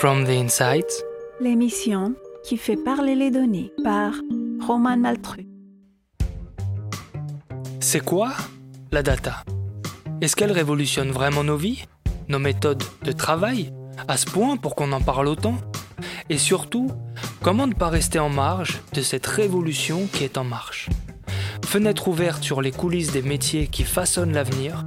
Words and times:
From 0.00 0.24
the 0.26 0.28
Insights, 0.28 1.02
l'émission 1.40 2.14
qui 2.44 2.56
fait 2.56 2.76
parler 2.76 3.16
les 3.16 3.32
données 3.32 3.72
par 3.82 4.12
Roman 4.64 4.96
Maltru. 4.96 5.48
C'est 7.80 8.04
quoi 8.04 8.30
la 8.92 9.02
data? 9.02 9.42
Est-ce 10.20 10.36
qu'elle 10.36 10.52
révolutionne 10.52 11.10
vraiment 11.10 11.42
nos 11.42 11.56
vies 11.56 11.84
Nos 12.28 12.38
méthodes 12.38 12.84
de 13.02 13.10
travail 13.10 13.72
À 14.06 14.16
ce 14.16 14.26
point 14.26 14.56
pour 14.56 14.76
qu'on 14.76 14.92
en 14.92 15.00
parle 15.00 15.26
autant? 15.26 15.56
Et 16.30 16.38
surtout, 16.38 16.92
comment 17.42 17.66
ne 17.66 17.74
pas 17.74 17.88
rester 17.88 18.20
en 18.20 18.28
marge 18.28 18.80
de 18.92 19.02
cette 19.02 19.26
révolution 19.26 20.06
qui 20.12 20.22
est 20.22 20.38
en 20.38 20.44
marche? 20.44 20.88
Fenêtre 21.66 22.06
ouverte 22.06 22.44
sur 22.44 22.62
les 22.62 22.70
coulisses 22.70 23.10
des 23.10 23.22
métiers 23.22 23.66
qui 23.66 23.82
façonnent 23.82 24.32
l'avenir, 24.32 24.84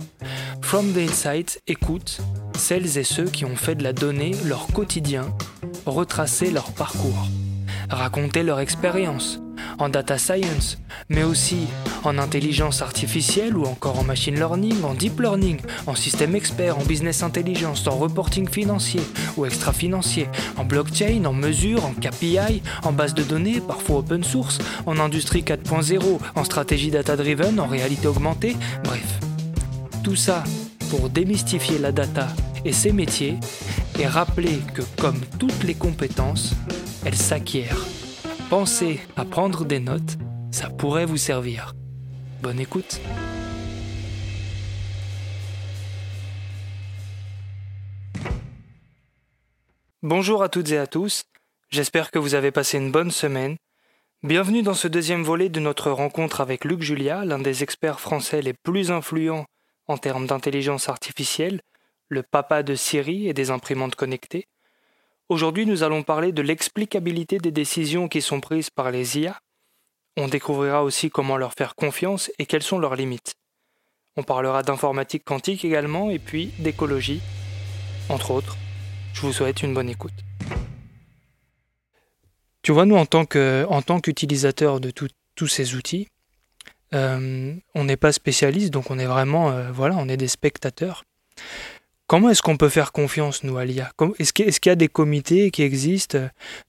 From 0.61 0.93
the 0.93 0.99
Insight 0.99 1.61
écoute 1.67 2.21
celles 2.61 2.99
et 2.99 3.03
ceux 3.03 3.25
qui 3.25 3.43
ont 3.43 3.55
fait 3.55 3.73
de 3.73 3.83
la 3.83 3.91
donnée 3.91 4.35
leur 4.45 4.67
quotidien, 4.67 5.33
retracer 5.87 6.51
leur 6.51 6.71
parcours, 6.71 7.27
raconter 7.89 8.43
leur 8.43 8.59
expérience 8.59 9.41
en 9.79 9.89
data 9.89 10.19
science, 10.19 10.77
mais 11.09 11.23
aussi 11.23 11.67
en 12.03 12.19
intelligence 12.19 12.83
artificielle 12.83 13.57
ou 13.57 13.65
encore 13.65 13.99
en 13.99 14.03
machine 14.03 14.35
learning, 14.35 14.83
en 14.83 14.93
deep 14.93 15.19
learning, 15.19 15.59
en 15.87 15.95
système 15.95 16.35
expert, 16.35 16.77
en 16.77 16.83
business 16.83 17.23
intelligence, 17.23 17.87
en 17.87 17.97
reporting 17.97 18.47
financier 18.47 19.01
ou 19.37 19.45
extra-financier, 19.47 20.29
en 20.55 20.63
blockchain, 20.63 21.25
en 21.25 21.33
mesure, 21.33 21.83
en 21.83 21.93
KPI, 21.93 22.61
en 22.83 22.91
base 22.91 23.15
de 23.15 23.23
données, 23.23 23.59
parfois 23.59 23.97
open 23.97 24.23
source, 24.23 24.59
en 24.85 24.99
industrie 24.99 25.41
4.0, 25.41 26.19
en 26.35 26.43
stratégie 26.43 26.91
data-driven, 26.91 27.59
en 27.59 27.67
réalité 27.67 28.05
augmentée, 28.07 28.55
bref. 28.83 29.19
Tout 30.03 30.15
ça 30.15 30.43
pour 30.91 31.09
démystifier 31.09 31.79
la 31.79 31.91
data 31.91 32.27
et 32.65 32.73
ses 32.73 32.91
métiers 32.91 33.37
et 33.99 34.07
rappeler 34.07 34.59
que 34.73 34.81
comme 34.99 35.19
toutes 35.39 35.63
les 35.63 35.75
compétences, 35.75 36.53
elles 37.05 37.15
s'acquièrent. 37.15 37.85
Pensez 38.49 38.99
à 39.15 39.25
prendre 39.25 39.65
des 39.65 39.79
notes, 39.79 40.17
ça 40.51 40.69
pourrait 40.69 41.05
vous 41.05 41.17
servir. 41.17 41.73
Bonne 42.41 42.59
écoute. 42.59 42.99
Bonjour 50.03 50.41
à 50.41 50.49
toutes 50.49 50.71
et 50.71 50.79
à 50.79 50.87
tous, 50.87 51.25
j'espère 51.69 52.09
que 52.09 52.17
vous 52.17 52.33
avez 52.33 52.51
passé 52.51 52.79
une 52.79 52.91
bonne 52.91 53.11
semaine. 53.11 53.55
Bienvenue 54.23 54.63
dans 54.63 54.73
ce 54.73 54.87
deuxième 54.87 55.23
volet 55.23 55.49
de 55.49 55.59
notre 55.59 55.91
rencontre 55.91 56.41
avec 56.41 56.65
Luc 56.65 56.81
Julia, 56.81 57.23
l'un 57.23 57.39
des 57.39 57.61
experts 57.61 57.99
français 57.99 58.41
les 58.41 58.53
plus 58.53 58.91
influents 58.91 59.45
en 59.87 59.97
termes 59.97 60.25
d'intelligence 60.25 60.89
artificielle, 60.89 61.61
le 62.11 62.23
papa 62.23 62.61
de 62.61 62.75
Siri 62.75 63.29
et 63.29 63.33
des 63.33 63.51
imprimantes 63.51 63.95
connectées. 63.95 64.47
Aujourd'hui, 65.29 65.65
nous 65.65 65.81
allons 65.81 66.03
parler 66.03 66.33
de 66.33 66.41
l'explicabilité 66.41 67.37
des 67.37 67.51
décisions 67.51 68.09
qui 68.09 68.21
sont 68.21 68.41
prises 68.41 68.69
par 68.69 68.91
les 68.91 69.17
IA. 69.17 69.39
On 70.17 70.27
découvrira 70.27 70.83
aussi 70.83 71.09
comment 71.09 71.37
leur 71.37 71.53
faire 71.53 71.73
confiance 71.73 72.29
et 72.37 72.45
quelles 72.45 72.63
sont 72.63 72.79
leurs 72.79 72.97
limites. 72.97 73.35
On 74.17 74.23
parlera 74.23 74.61
d'informatique 74.61 75.23
quantique 75.23 75.63
également 75.63 76.11
et 76.11 76.19
puis 76.19 76.51
d'écologie, 76.59 77.21
entre 78.09 78.31
autres. 78.31 78.57
Je 79.13 79.21
vous 79.21 79.31
souhaite 79.31 79.63
une 79.63 79.73
bonne 79.73 79.89
écoute. 79.89 80.11
Tu 82.61 82.73
vois, 82.73 82.85
nous, 82.85 82.97
en 82.97 83.05
tant 83.05 83.25
qu'utilisateurs 83.25 84.81
de 84.81 84.91
tous 84.91 85.47
ces 85.47 85.75
outils, 85.75 86.09
euh, 86.93 87.55
on 87.73 87.85
n'est 87.85 87.95
pas 87.95 88.11
spécialiste, 88.11 88.71
donc 88.71 88.91
on 88.91 88.99
est 88.99 89.05
vraiment, 89.05 89.51
euh, 89.51 89.71
voilà, 89.71 89.95
on 89.97 90.09
est 90.09 90.17
des 90.17 90.27
spectateurs. 90.27 91.05
Comment 92.11 92.29
est-ce 92.29 92.41
qu'on 92.41 92.57
peut 92.57 92.67
faire 92.67 92.91
confiance, 92.91 93.45
nous, 93.45 93.57
à 93.57 93.63
l'IA 93.63 93.89
Est-ce 94.19 94.33
qu'il 94.33 94.69
y 94.69 94.69
a 94.69 94.75
des 94.75 94.89
comités 94.89 95.49
qui 95.49 95.63
existent? 95.63 96.17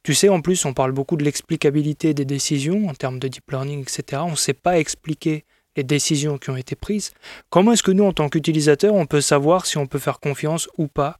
Tu 0.04 0.14
sais, 0.14 0.28
en 0.28 0.40
plus, 0.40 0.64
on 0.64 0.72
parle 0.72 0.92
beaucoup 0.92 1.16
de 1.16 1.24
l'explicabilité 1.24 2.14
des 2.14 2.24
décisions 2.24 2.86
en 2.86 2.94
termes 2.94 3.18
de 3.18 3.26
deep 3.26 3.50
learning, 3.50 3.82
etc. 3.82 4.22
On 4.24 4.30
ne 4.30 4.36
sait 4.36 4.54
pas 4.54 4.78
expliquer 4.78 5.44
les 5.76 5.82
décisions 5.82 6.38
qui 6.38 6.50
ont 6.50 6.56
été 6.56 6.76
prises. 6.76 7.10
Comment 7.50 7.72
est-ce 7.72 7.82
que 7.82 7.90
nous, 7.90 8.04
en 8.04 8.12
tant 8.12 8.28
qu'utilisateurs, 8.28 8.94
on 8.94 9.04
peut 9.04 9.20
savoir 9.20 9.66
si 9.66 9.78
on 9.78 9.88
peut 9.88 9.98
faire 9.98 10.20
confiance 10.20 10.68
ou 10.78 10.86
pas 10.86 11.18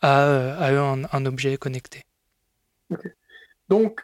à, 0.00 0.70
un, 0.72 1.26
objet 1.26 1.58
connecté? 1.58 2.04
Donc, 3.68 4.00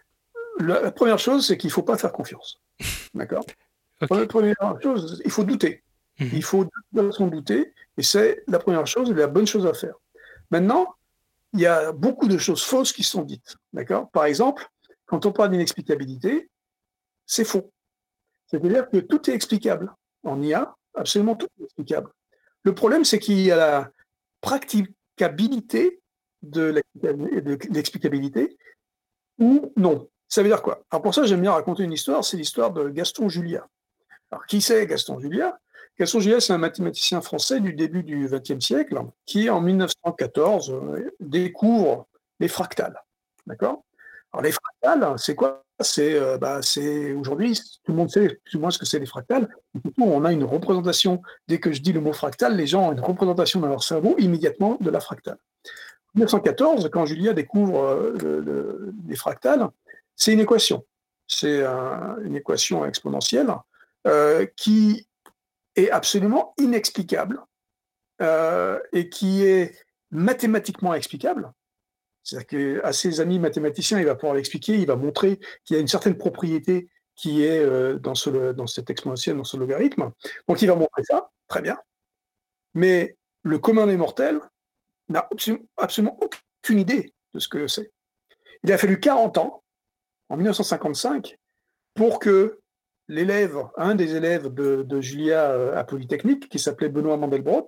la, 0.61 0.93
première 0.93 1.19
chose, 1.19 1.47
c'est 1.47 1.57
qu'il 1.57 1.69
ne 1.69 1.73
faut 1.73 1.83
pas 1.83 1.97
faire 1.97 2.13
confiance. 2.13 2.61
D'accord? 3.15 3.47
La 4.11 4.27
première 4.27 4.57
chose, 4.83 5.23
il 5.25 5.31
faut 5.31 5.45
douter. 5.45 5.83
Mhm. 6.21 6.31
Il 6.33 6.43
faut 6.43 6.67
façon 6.95 7.27
douter, 7.27 7.73
et 7.97 8.03
c'est 8.03 8.45
la 8.47 8.59
première 8.59 8.87
chose 8.87 9.11
et 9.11 9.15
la 9.15 9.27
bonne 9.27 9.47
chose 9.47 9.67
à 9.67 9.75
faire. 9.75 9.95
Maintenant, 10.51 10.95
il 11.53 11.61
y 11.61 11.67
a 11.67 11.93
beaucoup 11.93 12.29
de 12.29 12.39
choses 12.39 12.63
fausses 12.63 12.93
qui 12.93 13.03
sont 13.03 13.23
dites. 13.23 13.57
D'accord? 13.73 14.11
Par 14.11 14.25
exemple, 14.25 14.69
quand 15.07 15.27
on 15.27 15.33
parle 15.33 15.51
d'inexplicabilité, 15.51 16.49
c'est 17.27 17.45
faux. 17.45 17.73
C'est-à-dire 18.47 18.89
que 18.89 18.99
tout 18.99 19.31
est 19.31 19.35
explicable. 19.35 19.93
En 20.23 20.41
IA, 20.43 20.75
absolument 20.95 21.37
tout 21.37 21.49
est 21.61 21.65
explicable. 21.65 22.11
Le 22.63 22.75
problème, 22.75 23.05
c'est 23.05 23.19
qu'il 23.19 23.41
y 23.41 23.51
a 23.51 23.57
la 23.57 23.91
practicabilité 24.41 26.01
de 26.43 26.83
l'explicabilité 27.71 28.57
ou 29.39 29.73
non. 29.77 30.09
Ça 30.29 30.43
veut 30.43 30.49
dire 30.49 30.63
quoi? 30.63 30.85
Alors 30.91 31.03
pour 31.03 31.15
ça, 31.15 31.25
j'aime 31.25 31.41
bien 31.41 31.53
raconter 31.53 31.83
une 31.83 31.93
histoire, 31.93 32.25
c'est 32.25 32.37
l'histoire 32.37 32.73
de 32.73 32.89
Gaston 32.89 33.29
Julia. 33.29 33.67
Alors 34.31 34.47
qui 34.47 34.61
c'est 34.61 34.87
Gaston 34.87 35.21
Julia? 35.21 35.59
Gaston 35.99 36.21
c'est 36.21 36.53
un 36.53 36.59
mathématicien 36.59 37.21
français 37.21 37.61
du 37.61 37.73
début 37.73 38.03
du 38.03 38.29
XXe 38.29 38.65
siècle 38.65 39.01
qui, 39.27 39.49
en 39.49 39.61
1914, 39.61 40.71
euh, 40.71 41.11
découvre 41.21 42.09
les 42.41 42.49
fractales. 42.49 43.01
D'accord? 43.47 43.85
Alors, 44.33 44.43
les 44.43 44.51
fractales, 44.51 45.15
c'est 45.19 45.37
quoi? 45.37 45.63
C'est, 45.81 46.15
euh, 46.15 46.37
bah, 46.39 46.61
aujourd'hui, 47.17 47.61
tout 47.85 47.93
le 47.93 47.99
monde 47.99 48.11
sait 48.11 48.41
plus 48.45 48.57
ou 48.57 48.61
moins 48.61 48.71
ce 48.71 48.79
que 48.79 48.87
c'est 48.87 48.99
les 48.99 49.07
fractales. 49.07 49.49
on 50.01 50.25
a 50.25 50.33
une 50.33 50.45
représentation. 50.45 51.23
Dès 51.47 51.61
que 51.61 51.73
je 51.73 51.81
dis 51.81 51.93
le 51.93 52.01
mot 52.01 52.13
fractal, 52.13 52.57
les 52.57 52.67
gens 52.67 52.89
ont 52.89 52.93
une 52.93 53.01
représentation 53.01 53.61
dans 53.61 53.69
leur 53.69 53.85
cerveau 53.85 54.17
immédiatement 54.19 54.77
de 54.81 54.91
la 54.91 54.99
fractale. 54.99 55.39
En 56.17 56.19
1914, 56.19 56.91
quand 56.93 57.07
Julia 57.07 57.35
découvre 57.35 57.85
euh, 57.85 58.93
les 59.07 59.17
fractales, 59.17 59.69
c'est 60.17 60.33
une 60.33 60.41
équation. 60.41 60.85
C'est 61.27 61.65
une 61.65 62.37
équation 62.37 62.85
exponentielle 62.85 63.49
qui 64.57 65.07
est 65.77 65.91
absolument 65.91 66.55
inexplicable 66.59 67.43
euh, 68.23 68.79
et 68.93 69.09
qui 69.09 69.45
est 69.45 69.77
mathématiquement 70.11 70.95
explicable. 70.95 71.53
C'est-à-dire 72.23 72.81
qu'à 72.81 72.93
ses 72.93 73.21
amis 73.21 73.39
mathématiciens, 73.39 73.99
il 73.99 74.07
va 74.07 74.15
pouvoir 74.15 74.35
l'expliquer, 74.35 74.79
il 74.79 74.87
va 74.87 74.97
montrer 74.97 75.39
qu'il 75.65 75.75
y 75.75 75.79
a 75.79 75.81
une 75.81 75.89
certaine 75.89 76.17
propriété 76.17 76.89
qui 77.17 77.45
est 77.45 77.59
euh, 77.59 77.99
dans, 77.99 78.15
ce, 78.15 78.53
dans 78.53 78.67
cette 78.67 78.91
exponentielle, 78.91 79.37
dans 79.37 79.45
ce 79.45 79.57
logarithme. 79.57 80.11
Donc 80.49 80.63
il 80.63 80.67
va 80.67 80.75
montrer 80.75 81.03
ça, 81.05 81.31
très 81.49 81.61
bien. 81.61 81.79
Mais 82.73 83.17
le 83.43 83.59
commun 83.59 83.87
des 83.87 83.97
mortels 83.97 84.41
n'a 85.09 85.29
absolument 85.77 86.19
aucune 86.21 86.79
idée 86.79 87.13
de 87.35 87.39
ce 87.39 87.49
que 87.49 87.67
c'est. 87.67 87.93
Il 88.63 88.73
a 88.73 88.79
fallu 88.79 88.99
40 88.99 89.39
ans, 89.39 89.63
en 90.31 90.37
1955, 90.37 91.37
pour 91.95 92.19
que 92.19 92.61
l'élève, 93.09 93.59
un 93.77 93.95
des 93.95 94.17
élèves 94.17 94.53
de, 94.53 95.01
Julia 95.01 95.51
euh, 95.51 95.77
à 95.77 95.85
Polytechnique, 95.85 96.49
qui 96.49 96.59
s'appelait 96.59 96.89
Benoît 96.89 97.17
Mandelbrot, 97.17 97.67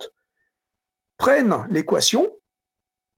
prenne 1.17 1.67
l'équation 1.69 2.31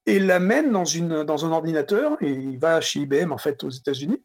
et 0.06 0.18
l'amène 0.18 0.72
dans, 0.72 1.24
dans 1.24 1.44
un 1.44 1.52
ordinateur, 1.52 2.16
et 2.22 2.30
il 2.30 2.58
va 2.58 2.80
chez 2.80 3.00
IBM 3.00 3.32
en 3.32 3.38
fait 3.38 3.62
aux 3.64 3.70
États-Unis. 3.70 4.22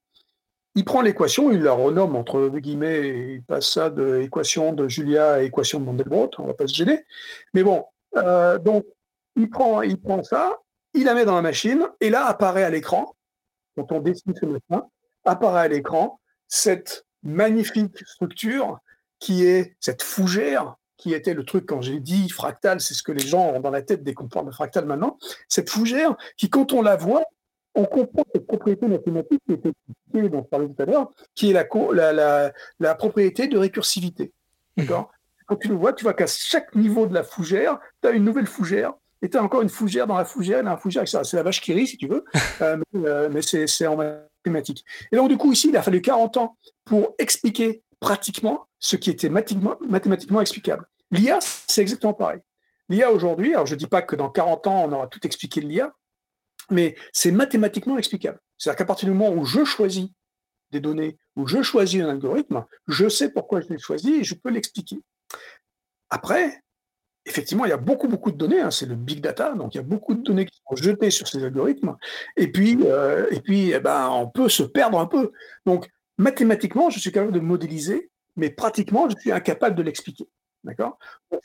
Il 0.76 0.84
prend 0.84 1.02
l'équation, 1.02 1.52
il 1.52 1.62
la 1.62 1.74
renomme 1.74 2.16
entre 2.16 2.50
guillemets, 2.50 3.08
et 3.08 3.34
il 3.36 3.44
passe 3.44 3.70
ça 3.70 3.90
de 3.90 4.22
équation 4.22 4.74
de 4.74 4.88
Julia 4.88 5.34
à 5.34 5.42
équation 5.42 5.80
de 5.80 5.86
Mandelbrot, 5.86 6.32
on 6.38 6.44
ne 6.44 6.48
va 6.48 6.54
pas 6.54 6.68
se 6.68 6.76
gêner. 6.76 7.06
Mais 7.54 7.64
bon, 7.64 7.86
euh, 8.18 8.58
donc 8.60 8.86
il 9.36 9.50
prend, 9.50 9.82
il 9.82 10.00
prend 10.00 10.24
ça, 10.24 10.60
il 10.94 11.06
la 11.06 11.14
met 11.14 11.26
dans 11.26 11.36
la 11.36 11.42
machine, 11.42 11.88
et 12.02 12.10
là 12.10 12.26
apparaît 12.26 12.64
à 12.64 12.70
l'écran, 12.70 13.16
quand 13.76 13.92
on 13.92 14.00
dessine 14.00 14.34
ce 14.36 14.46
machin, 14.46 14.86
apparaît 15.24 15.62
à 15.62 15.68
l'écran 15.68 16.20
cette 16.48 17.05
magnifique 17.26 17.98
structure 18.06 18.80
qui 19.20 19.46
est 19.46 19.76
cette 19.80 20.04
fougère 20.04 20.76
qui 20.98 21.14
était 21.14 21.34
le 21.34 21.44
truc, 21.44 21.66
quand 21.66 21.82
j'ai 21.82 22.00
dit 22.00 22.30
fractal, 22.30 22.80
c'est 22.80 22.94
ce 22.94 23.04
que 23.04 23.12
les 23.12 23.26
gens 23.26 23.50
ont 23.50 23.60
dans 23.60 23.70
la 23.70 23.82
tête 23.82 24.04
dès 24.04 24.14
qu'on 24.14 24.28
parle 24.28 24.46
de 24.46 24.52
fractal 24.52 24.86
maintenant, 24.86 25.18
cette 25.50 25.70
fougère 25.70 26.16
qui, 26.38 26.50
quand 26.50 26.74
on 26.74 26.82
la 26.82 26.96
voit, 26.96 27.24
on 27.76 27.86
comprend 27.86 28.24
cette 28.34 28.48
propriété 28.48 28.88
mathématique 28.88 29.42
qui 29.46 29.54
était 29.54 29.72
dont 30.14 30.40
on 30.40 30.44
parlait 30.44 30.68
tout 30.68 30.82
à 30.82 30.86
l'heure, 30.86 31.12
qui 31.36 31.52
est 31.52 31.54
la, 31.54 32.14
la, 32.14 32.54
la, 32.80 32.96
propriété 32.96 33.48
de 33.48 33.58
récursivité. 33.58 34.32
Mmh. 34.78 34.82
D'accord? 34.82 35.12
Quand 35.46 35.58
tu 35.58 35.68
le 35.68 35.76
vois, 35.76 35.92
tu 35.92 36.04
vois 36.04 36.14
qu'à 36.14 36.28
chaque 36.28 36.74
niveau 36.74 37.06
de 37.06 37.14
la 37.14 37.24
fougère, 37.24 37.80
tu 38.02 38.08
as 38.08 38.12
une 38.12 38.24
nouvelle 38.24 38.48
fougère, 38.48 38.94
et 39.22 39.30
tu 39.30 39.38
as 39.38 39.44
encore 39.44 39.62
une 39.62 39.70
fougère 39.70 40.08
dans 40.08 40.18
la 40.18 40.26
fougère, 40.26 40.60
et 40.60 40.64
dans 40.64 40.72
la 40.72 40.78
fougère, 40.78 41.04
c'est 41.06 41.34
la 41.34 41.44
vache 41.44 41.62
qui 41.62 41.74
rit, 41.74 41.88
si 41.88 41.98
tu 41.98 42.08
veux, 42.08 42.24
euh, 42.62 42.78
mais, 42.94 43.10
euh, 43.10 43.30
mais 43.32 43.42
c'est 43.42 43.88
en 43.88 43.98
et 45.12 45.16
donc, 45.16 45.30
du 45.30 45.38
coup, 45.38 45.52
ici, 45.52 45.70
il 45.70 45.78
a 45.78 45.82
fallu 45.82 46.02
40 46.02 46.38
ans 46.38 46.58
pour 46.84 47.16
expliquer 47.18 47.84
pratiquement 48.00 48.68
ce 48.80 48.96
qui 48.96 49.10
était 49.10 49.30
mathématiquement, 49.30 50.42
explicable. 50.42 50.88
L'IA, 51.12 51.40
c'est 51.42 51.82
exactement 51.82 52.14
pareil. 52.14 52.40
L'IA 52.90 53.12
aujourd'hui, 53.12 53.54
alors 53.54 53.66
je 53.66 53.74
ne 53.74 53.80
dis 53.80 53.88
pas 53.88 54.02
que 54.02 54.16
dans 54.16 54.30
40 54.30 54.68
ans, 54.68 54.86
on 54.86 54.92
aura 54.92 55.08
tout 55.08 55.26
expliqué 55.26 55.62
de 55.62 55.68
l'IA, 55.68 55.94
Mais 56.70 56.96
c'est 57.14 57.32
mathématiquement 57.32 57.98
explicable. 57.98 58.40
C'est-à-dire 58.58 58.78
qu'à 58.78 58.86
partir 58.86 59.10
du 59.10 59.16
moment 59.16 59.34
où 59.34 59.46
je 59.46 59.64
choisis 59.64 60.10
des 60.72 60.80
données, 60.80 61.18
où 61.36 61.48
je 61.48 61.62
choisis 61.62 62.02
un 62.02 62.10
algorithme, 62.10 62.66
je 62.88 63.08
sais 63.08 63.32
pourquoi 63.32 63.62
je 63.62 63.68
l'ai 63.68 63.80
choisi 63.80 64.16
et 64.16 64.24
je 64.24 64.36
peux 64.36 64.50
l'expliquer. 64.50 65.00
Après, 66.10 66.62
effectivement, 67.26 67.66
il 67.66 67.70
y 67.70 67.74
a 67.74 67.78
beaucoup, 67.78 68.08
beaucoup 68.08 68.32
de 68.32 68.38
données, 68.38 68.62
hein, 68.62 68.72
c'est 68.72 68.86
le 68.86 68.96
big 68.96 69.20
data, 69.20 69.54
donc 69.54 69.74
il 69.74 69.78
y 69.78 69.82
a 69.82 69.84
beaucoup 69.84 70.14
de 70.14 70.22
données 70.22 70.46
qui 70.46 70.62
sont 70.68 70.76
jetées 70.76 71.10
sur 71.12 71.28
ces 71.28 71.44
algorithmes, 71.44 71.96
et 72.38 72.52
puis, 72.52 72.78
euh, 72.84 73.28
et 73.32 73.42
puis 73.42 73.72
eh 73.72 73.80
ben, 73.80 74.10
on 74.10 74.28
peut 74.28 74.50
se 74.50 74.64
perdre 74.64 75.00
un 75.00 75.08
peu. 75.08 75.32
Donc, 75.66 75.90
mathématiquement, 76.18 76.90
je 76.90 77.00
suis 77.00 77.12
capable 77.12 77.34
de 77.34 77.40
modéliser, 77.40 78.12
mais 78.36 78.50
pratiquement, 78.50 79.10
je 79.10 79.16
suis 79.20 79.32
incapable 79.32 79.76
de 79.76 79.84
l'expliquer. 79.84 80.28
D'accord? 80.64 80.98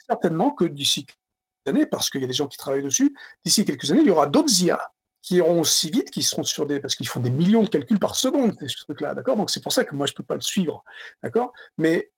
Certainement 0.07 0.51
que 0.51 0.65
d'ici 0.65 1.07
quelques 1.07 1.19
années, 1.67 1.87
parce 1.87 2.11
qu'il 2.11 2.21
y 2.21 2.25
a 2.25 2.27
des 2.27 2.33
gens 2.33 2.47
qui 2.47 2.59
travaillent 2.59 2.83
dessus, 2.83 3.15
d'ici 3.45 3.65
quelques 3.65 3.91
années, 3.91 4.01
il 4.01 4.07
y 4.07 4.11
aura 4.11 4.27
d'autres 4.27 4.63
IA 4.63 4.81
qui 5.23 5.37
iront 5.37 5.61
aussi 5.61 5.91
vite, 5.91 6.11
qui 6.11 6.23
seront 6.23 6.43
sur 6.43 6.67
des. 6.67 6.81
parce 6.81 6.95
qu'ils 6.95 7.09
font 7.09 7.21
des 7.21 7.31
millions 7.31 7.63
de 7.63 7.69
calculs 7.69 7.99
par 7.99 8.17
seconde, 8.17 8.57
ce 8.67 8.85
truc-là, 8.85 9.15
d'accord? 9.15 9.37
Donc 9.37 9.51
c'est 9.51 9.63
pour 9.63 9.73
ça 9.73 9.85
que 9.85 9.95
moi, 9.95 10.07
je 10.07 10.13
ne 10.13 10.17
peux 10.17 10.23
pas 10.23 10.35
le 10.35 10.41
suivre, 10.41 10.83
d'accord? 11.23 11.53
Mais 11.77 12.11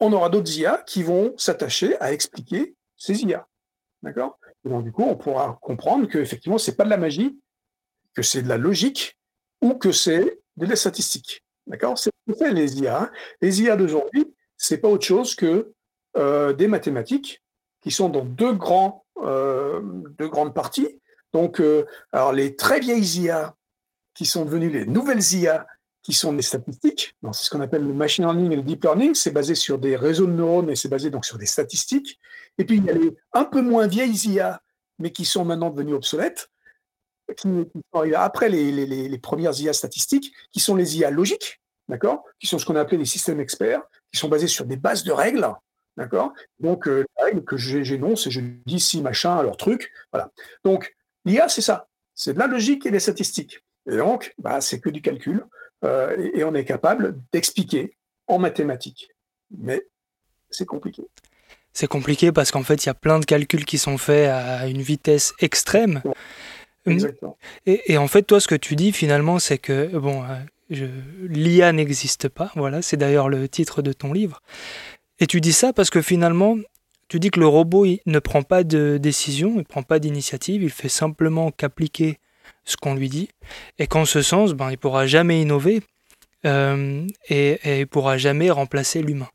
on 0.00 0.12
aura 0.12 0.28
d'autres 0.28 0.54
IA 0.58 0.82
qui 0.86 1.02
vont 1.02 1.32
s'attacher 1.38 1.98
à 2.00 2.12
expliquer 2.12 2.76
ces 2.96 3.22
IA. 3.22 3.46
D'accord? 4.02 4.38
Donc, 4.64 4.84
du 4.84 4.92
coup, 4.92 5.02
on 5.02 5.16
pourra 5.16 5.58
comprendre 5.62 6.08
qu'effectivement, 6.08 6.58
ce 6.58 6.70
n'est 6.70 6.76
pas 6.76 6.84
de 6.84 6.90
la 6.90 6.96
magie, 6.96 7.38
que 8.14 8.22
c'est 8.22 8.42
de 8.42 8.48
la 8.48 8.58
logique 8.58 9.18
ou 9.60 9.74
que 9.74 9.92
c'est 9.92 10.40
de 10.56 10.66
la 10.66 10.76
statistique. 10.76 11.42
D'accord? 11.66 11.98
C'est 11.98 12.10
ce 12.28 12.44
les 12.52 12.80
IA. 12.80 13.02
Hein. 13.02 13.10
Les 13.40 13.62
IA 13.62 13.76
d'aujourd'hui, 13.76 14.34
ce 14.56 14.74
n'est 14.74 14.80
pas 14.80 14.88
autre 14.88 15.04
chose 15.04 15.34
que 15.34 15.72
euh, 16.16 16.52
des 16.52 16.68
mathématiques 16.68 17.42
qui 17.82 17.90
sont 17.90 18.08
dans 18.08 18.24
deux, 18.24 18.52
grands, 18.52 19.04
euh, 19.18 19.80
deux 20.18 20.28
grandes 20.28 20.54
parties. 20.54 21.00
Donc, 21.32 21.60
euh, 21.60 21.84
alors 22.12 22.32
les 22.32 22.56
très 22.56 22.80
vieilles 22.80 23.22
IA 23.22 23.54
qui 24.14 24.26
sont 24.26 24.44
devenues 24.44 24.70
les 24.70 24.86
nouvelles 24.86 25.22
IA 25.32 25.66
qui 26.04 26.12
sont 26.12 26.34
des 26.34 26.42
statistiques. 26.42 27.16
C'est 27.32 27.46
ce 27.46 27.50
qu'on 27.50 27.62
appelle 27.62 27.82
le 27.82 27.94
machine 27.94 28.24
learning 28.24 28.52
et 28.52 28.56
le 28.56 28.62
deep 28.62 28.84
learning. 28.84 29.14
C'est 29.14 29.32
basé 29.32 29.54
sur 29.54 29.78
des 29.78 29.96
réseaux 29.96 30.26
de 30.26 30.32
neurones 30.32 30.70
et 30.70 30.76
c'est 30.76 30.90
basé 30.90 31.10
donc 31.10 31.24
sur 31.24 31.38
des 31.38 31.46
statistiques. 31.46 32.20
Et 32.58 32.64
puis 32.64 32.76
il 32.76 32.84
y 32.84 32.90
a 32.90 32.92
les 32.92 33.16
un 33.32 33.44
peu 33.44 33.62
moins 33.62 33.86
vieilles 33.86 34.14
IA, 34.28 34.62
mais 34.98 35.10
qui 35.10 35.24
sont 35.24 35.44
maintenant 35.44 35.70
devenues 35.70 35.94
obsolètes, 35.94 36.50
après 38.14 38.50
les, 38.50 38.70
les, 38.70 39.08
les, 39.08 39.18
premières 39.18 39.58
IA 39.58 39.72
statistiques, 39.72 40.34
qui 40.52 40.60
sont 40.60 40.76
les 40.76 40.98
IA 40.98 41.10
logiques, 41.10 41.62
d'accord, 41.88 42.22
qui 42.38 42.46
sont 42.46 42.58
ce 42.58 42.66
qu'on 42.66 42.76
a 42.76 42.80
appelé 42.80 42.98
les 42.98 43.06
systèmes 43.06 43.40
experts, 43.40 43.80
qui 44.12 44.20
sont 44.20 44.28
basés 44.28 44.46
sur 44.46 44.66
des 44.66 44.76
bases 44.76 45.04
de 45.04 45.10
règles, 45.10 45.48
d'accord. 45.96 46.34
Donc 46.60 46.86
euh, 46.86 47.06
les 47.16 47.24
règles 47.24 47.44
que 47.44 47.56
j'énonce 47.56 48.26
et 48.26 48.30
je 48.30 48.40
dis 48.66 48.78
si 48.78 49.00
machin, 49.00 49.42
leur 49.42 49.56
truc, 49.56 49.90
voilà. 50.12 50.30
Donc 50.64 50.94
l'IA 51.24 51.48
c'est 51.48 51.62
ça, 51.62 51.88
c'est 52.14 52.34
de 52.34 52.38
la 52.38 52.46
logique 52.46 52.84
et 52.84 52.90
des 52.90 53.00
statistiques. 53.00 53.64
Et 53.86 53.96
donc, 53.96 54.34
bah, 54.38 54.60
c'est 54.60 54.80
que 54.80 54.88
du 54.88 55.02
calcul. 55.02 55.44
Euh, 55.84 56.30
et, 56.34 56.44
on 56.44 56.54
est 56.54 56.64
capable 56.64 57.18
d'expliquer 57.32 57.96
en 58.26 58.38
mathématiques. 58.38 59.10
Mais 59.56 59.82
c'est 60.50 60.66
compliqué. 60.66 61.02
C'est 61.72 61.88
compliqué 61.88 62.32
parce 62.32 62.50
qu'en 62.50 62.62
fait, 62.62 62.84
il 62.84 62.86
y 62.86 62.90
a 62.90 62.94
plein 62.94 63.18
de 63.18 63.24
calculs 63.24 63.64
qui 63.64 63.78
sont 63.78 63.98
faits 63.98 64.30
à 64.30 64.66
une 64.66 64.80
vitesse 64.80 65.34
extrême. 65.40 66.02
Exactement. 66.86 67.36
Et, 67.66 67.98
en 67.98 68.08
fait, 68.08 68.22
toi, 68.22 68.40
ce 68.40 68.48
que 68.48 68.54
tu 68.54 68.76
dis 68.76 68.92
finalement, 68.92 69.38
c'est 69.38 69.58
que 69.58 69.96
bon, 69.98 70.22
euh, 70.70 70.88
l'IA 71.22 71.72
n'existe 71.72 72.28
pas. 72.28 72.52
Voilà, 72.56 72.82
c'est 72.82 72.96
d'ailleurs 72.96 73.28
le 73.28 73.48
titre 73.48 73.82
de 73.82 73.92
ton 73.92 74.12
livre. 74.12 74.42
Et 75.18 75.26
tu 75.26 75.40
dis 75.40 75.52
ça 75.52 75.72
parce 75.72 75.90
que 75.90 76.02
finalement, 76.02 76.56
tu 77.08 77.20
dis 77.20 77.30
que 77.30 77.40
le 77.40 77.46
robot 77.46 77.84
il 77.84 78.00
ne 78.06 78.18
prend 78.18 78.42
pas 78.42 78.64
de 78.64 78.98
décision, 78.98 79.52
il 79.54 79.58
ne 79.58 79.62
prend 79.62 79.82
pas 79.82 79.98
d'initiative, 79.98 80.62
il 80.62 80.70
fait 80.70 80.88
simplement 80.88 81.50
qu'appliquer 81.50 82.18
ce 82.64 82.76
qu'on 82.76 82.94
lui 82.94 83.08
dit, 83.08 83.28
et 83.78 83.86
qu'en 83.86 84.04
ce 84.04 84.22
sens, 84.22 84.52
ben, 84.52 84.68
il 84.68 84.72
ne 84.72 84.76
pourra 84.76 85.06
jamais 85.06 85.40
innover 85.40 85.82
euh, 86.46 87.06
et, 87.28 87.58
il 87.64 87.80
ne 87.80 87.84
pourra 87.84 88.18
jamais 88.18 88.50
remplacer 88.50 89.02
l'humain. 89.02 89.28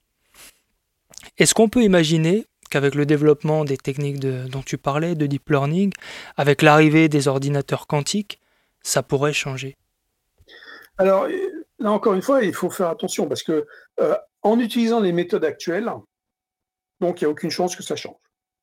Est-ce 1.37 1.53
qu'on 1.53 1.69
peut 1.69 1.83
imaginer 1.83 2.45
qu'avec 2.69 2.95
le 2.95 3.05
développement 3.05 3.65
des 3.65 3.77
techniques 3.77 4.19
dont 4.19 4.61
tu 4.61 4.77
parlais, 4.77 5.15
de 5.15 5.25
deep 5.25 5.49
learning, 5.49 5.91
avec 6.37 6.61
l'arrivée 6.61 7.09
des 7.09 7.27
ordinateurs 7.27 7.87
quantiques, 7.87 8.39
ça 8.83 9.01
pourrait 9.03 9.33
changer? 9.33 9.75
Alors, 10.97 11.27
là 11.79 11.91
encore 11.91 12.13
une 12.13 12.21
fois, 12.21 12.43
il 12.43 12.53
faut 12.53 12.69
faire 12.69 12.89
attention 12.89 13.27
parce 13.27 13.41
que 13.41 13.65
euh, 13.99 14.15
en 14.41 14.59
utilisant 14.59 14.99
les 14.99 15.11
méthodes 15.11 15.45
actuelles, 15.45 15.89
donc 16.99 17.21
il 17.21 17.23
n'y 17.23 17.27
a 17.27 17.29
aucune 17.29 17.49
chance 17.49 17.75
que 17.75 17.83
ça 17.83 17.95
change. 17.95 18.17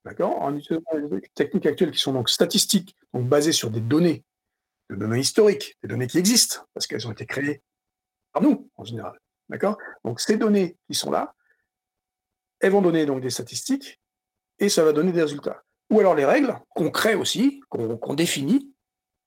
D'accord? 0.05 0.41
En 0.41 0.55
utilisant 0.55 0.85
les 0.95 1.21
techniques 1.35 1.67
actuelles 1.67 1.91
qui 1.91 1.99
sont 2.01 2.13
donc 2.13 2.31
statistiques, 2.31 2.95
donc 3.13 3.29
basées 3.29 3.53
sur 3.53 3.71
des 3.71 3.81
données 3.81 4.23
de 4.91 4.97
données 4.97 5.21
historiques, 5.21 5.77
des 5.83 5.89
données 5.89 6.07
qui 6.07 6.19
existent, 6.19 6.65
parce 6.75 6.87
qu'elles 6.87 7.07
ont 7.07 7.13
été 7.13 7.27
créées 7.27 7.63
par 8.33 8.43
nous, 8.43 8.71
en 8.77 8.85
général. 8.85 9.19
Donc, 10.05 10.21
ces 10.21 10.37
données 10.37 10.77
qui 10.89 10.95
sont 10.95 11.11
là, 11.11 11.35
elles 12.61 12.73
vont 12.73 12.83
donner 12.83 13.07
donc 13.07 13.21
des 13.21 13.31
statistiques 13.31 14.01
et 14.59 14.69
ça 14.69 14.85
va 14.85 14.93
donner 14.93 15.13
des 15.13 15.23
résultats. 15.23 15.63
Ou 15.91 16.01
alors 16.01 16.15
les 16.15 16.25
règles 16.25 16.59
qu'on 16.71 16.91
crée 16.91 17.15
aussi, 17.15 17.61
qu'on 17.69 18.15
définit, 18.15 18.75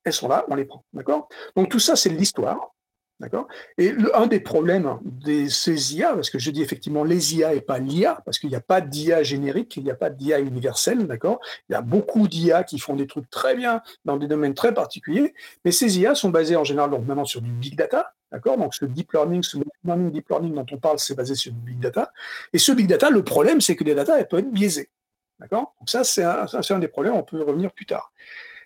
elles 0.03 0.13
sont 0.13 0.27
là, 0.27 0.45
on 0.49 0.55
les 0.55 0.65
prend. 0.65 0.85
D'accord? 0.93 1.29
Donc, 1.55 1.69
tout 1.69 1.79
ça, 1.79 1.95
c'est 1.95 2.09
l'histoire. 2.09 2.75
D'accord? 3.19 3.49
Et 3.77 3.93
un 4.13 4.27
des 4.27 4.39
problèmes 4.39 4.97
de 5.03 5.49
ces 5.49 5.95
IA, 5.95 6.13
parce 6.13 6.29
que 6.29 6.39
je 6.39 6.51
dis 6.51 6.61
effectivement 6.61 7.03
les 7.03 7.35
IA 7.35 7.53
et 7.53 7.59
pas 7.59 7.77
l'IA, 7.77 8.21
parce 8.23 8.39
qu'il 8.39 8.49
n'y 8.49 8.55
a 8.55 8.61
pas 8.61 8.79
d'IA 8.79 9.23
générique, 9.23 9.75
il 9.75 9.83
n'y 9.83 9.91
a 9.91 9.95
pas 9.95 10.09
d'IA 10.09 10.39
universelle, 10.39 11.05
d'accord? 11.05 11.41
Il 11.67 11.73
y 11.73 11.75
a 11.75 11.81
beaucoup 11.81 12.29
d'IA 12.29 12.63
qui 12.63 12.79
font 12.79 12.95
des 12.95 13.07
trucs 13.07 13.29
très 13.29 13.55
bien 13.55 13.81
dans 14.05 14.15
des 14.15 14.27
domaines 14.27 14.53
très 14.53 14.73
particuliers, 14.73 15.33
mais 15.65 15.71
ces 15.71 15.99
IA 15.99 16.15
sont 16.15 16.29
basées 16.29 16.55
en 16.55 16.63
général 16.63 16.91
donc 16.91 17.05
maintenant 17.05 17.25
sur 17.25 17.41
du 17.41 17.51
big 17.51 17.75
data, 17.75 18.13
d'accord? 18.31 18.57
Donc 18.57 18.73
ce 18.73 18.85
deep 18.85 19.11
learning, 19.11 19.43
ce 19.43 19.57
deep 19.57 20.29
learning 20.29 20.53
dont 20.53 20.65
on 20.71 20.77
parle, 20.77 20.97
c'est 20.97 21.15
basé 21.15 21.35
sur 21.35 21.51
du 21.51 21.59
big 21.59 21.79
data. 21.79 22.13
Et 22.53 22.57
ce 22.57 22.71
big 22.71 22.87
data, 22.87 23.09
le 23.09 23.23
problème, 23.25 23.59
c'est 23.59 23.75
que 23.75 23.83
les 23.83 23.95
data, 23.95 24.17
elles 24.17 24.29
peuvent 24.29 24.39
être 24.39 24.51
biaisées, 24.51 24.91
d'accord? 25.39 25.75
Donc 25.81 25.89
ça, 25.89 26.05
c'est 26.05 26.23
un, 26.23 26.79
des 26.79 26.87
problèmes, 26.87 27.15
on 27.15 27.23
peut 27.23 27.43
revenir 27.43 27.73
plus 27.73 27.85
tard. 27.85 28.13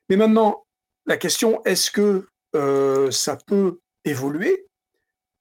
Mais 0.10 0.16
maintenant, 0.16 0.64
la 1.08 1.18
question, 1.18 1.64
est-ce 1.66 1.90
que 1.90 2.28
euh, 2.56 3.10
ça 3.10 3.36
peut 3.48 3.80
évoluer. 4.06 4.68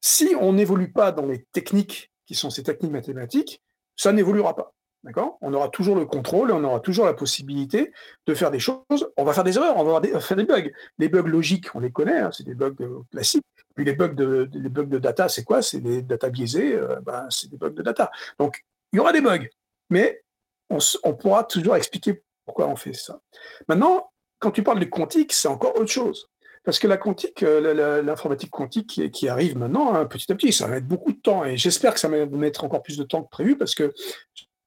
Si 0.01 0.35
on 0.41 0.53
n'évolue 0.53 0.93
pas 0.93 1.13
dans 1.13 1.27
les 1.27 1.45
techniques 1.53 2.11
qui 2.27 2.35
sont 2.35 2.51
ces 2.51 2.63
techniques 2.63 2.93
mathématiques, 2.93 3.63
ça 3.97 4.13
n'évoluera 4.13 4.57
pas. 4.57 4.75
D'accord? 5.05 5.37
On 5.41 5.53
aura 5.53 5.69
toujours 5.69 5.97
le 5.97 6.07
contrôle 6.07 6.51
et 6.51 6.53
on 6.53 6.63
aura 6.63 6.79
toujours 6.79 7.07
la 7.07 7.15
possibilité 7.15 7.93
de 8.27 8.35
faire 8.35 8.53
des 8.53 8.61
choses. 8.61 9.11
On 9.17 9.25
va 9.25 9.33
faire 9.33 9.43
des 9.43 9.57
erreurs, 9.57 9.77
on 9.77 9.85
va 9.85 10.21
faire 10.21 10.37
des 10.37 10.45
bugs. 10.45 10.71
Les 10.99 11.09
bugs 11.09 11.23
logiques, 11.23 11.75
on 11.75 11.81
les 11.81 11.91
connaît, 11.91 12.21
hein, 12.21 12.31
c'est 12.33 12.45
des 12.45 12.55
bugs 12.55 12.75
euh, 12.81 13.01
classiques. 13.11 13.45
Puis 13.75 13.85
les 13.85 13.95
bugs 13.95 14.15
de, 14.15 14.49
les 14.53 14.69
bugs 14.69 14.85
de 14.85 14.99
data, 14.99 15.29
c'est 15.29 15.43
quoi? 15.43 15.61
C'est 15.61 15.81
des 15.81 16.03
data 16.03 16.31
biaisés, 16.31 16.75
euh, 16.77 17.01
ben, 17.01 17.27
c'est 17.31 17.51
des 17.51 17.57
bugs 17.57 17.71
de 17.71 17.83
data. 17.83 18.13
Donc, 18.39 18.65
il 18.93 18.99
y 18.99 19.01
aura 19.01 19.13
des 19.13 19.21
bugs, 19.21 19.49
mais 19.91 20.23
on, 20.71 20.79
on, 21.03 21.15
pourra 21.15 21.45
toujours 21.45 21.75
expliquer 21.75 22.23
pourquoi 22.45 22.69
on 22.69 22.77
fait 22.77 22.93
ça. 22.93 23.21
Maintenant, 23.67 24.13
quand 24.39 24.53
tu 24.53 24.63
parles 24.63 24.81
de 24.81 24.85
quantique, 24.85 25.33
c'est 25.33 25.49
encore 25.49 25.77
autre 25.77 25.91
chose. 25.91 26.29
Parce 26.65 26.79
que 26.79 26.87
la 26.87 26.97
quantique, 26.97 27.43
euh, 27.43 28.03
l'informatique 28.03 28.51
quantique 28.51 29.11
qui, 29.11 29.29
arrive 29.29 29.59
maintenant, 29.59 29.95
hein, 29.95 30.05
petit 30.07 30.31
à 30.31 30.35
petit, 30.35 30.53
ça 30.53 30.67
va 30.67 30.75
mettre 30.75 30.87
beaucoup 30.87 31.13
de 31.13 31.19
temps. 31.19 31.45
Et 31.45 31.57
j'espère 31.57 31.95
que 31.95 32.01
ça 32.01 32.09
va 32.09 32.25
mettre 32.27 32.65
encore 32.65 32.83
plus 32.83 32.97
de 32.97 33.03
temps 33.03 33.23
que 33.23 33.31
prévu 33.31 33.57
parce 33.57 33.75
que 33.75 33.93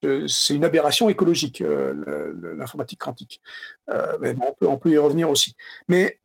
euh, 0.03 0.27
c'est 0.27 0.55
une 0.55 0.65
aberration 0.65 1.07
écologique, 1.07 1.61
euh, 1.61 2.33
l'informatique 2.57 2.99
quantique. 2.99 3.41
on, 3.87 4.53
peut, 4.59 4.67
on 4.67 4.77
peut 4.77 4.91
y 4.91 4.97
revenir 4.97 5.29
aussi. 5.29 5.55
Mais 5.87 6.19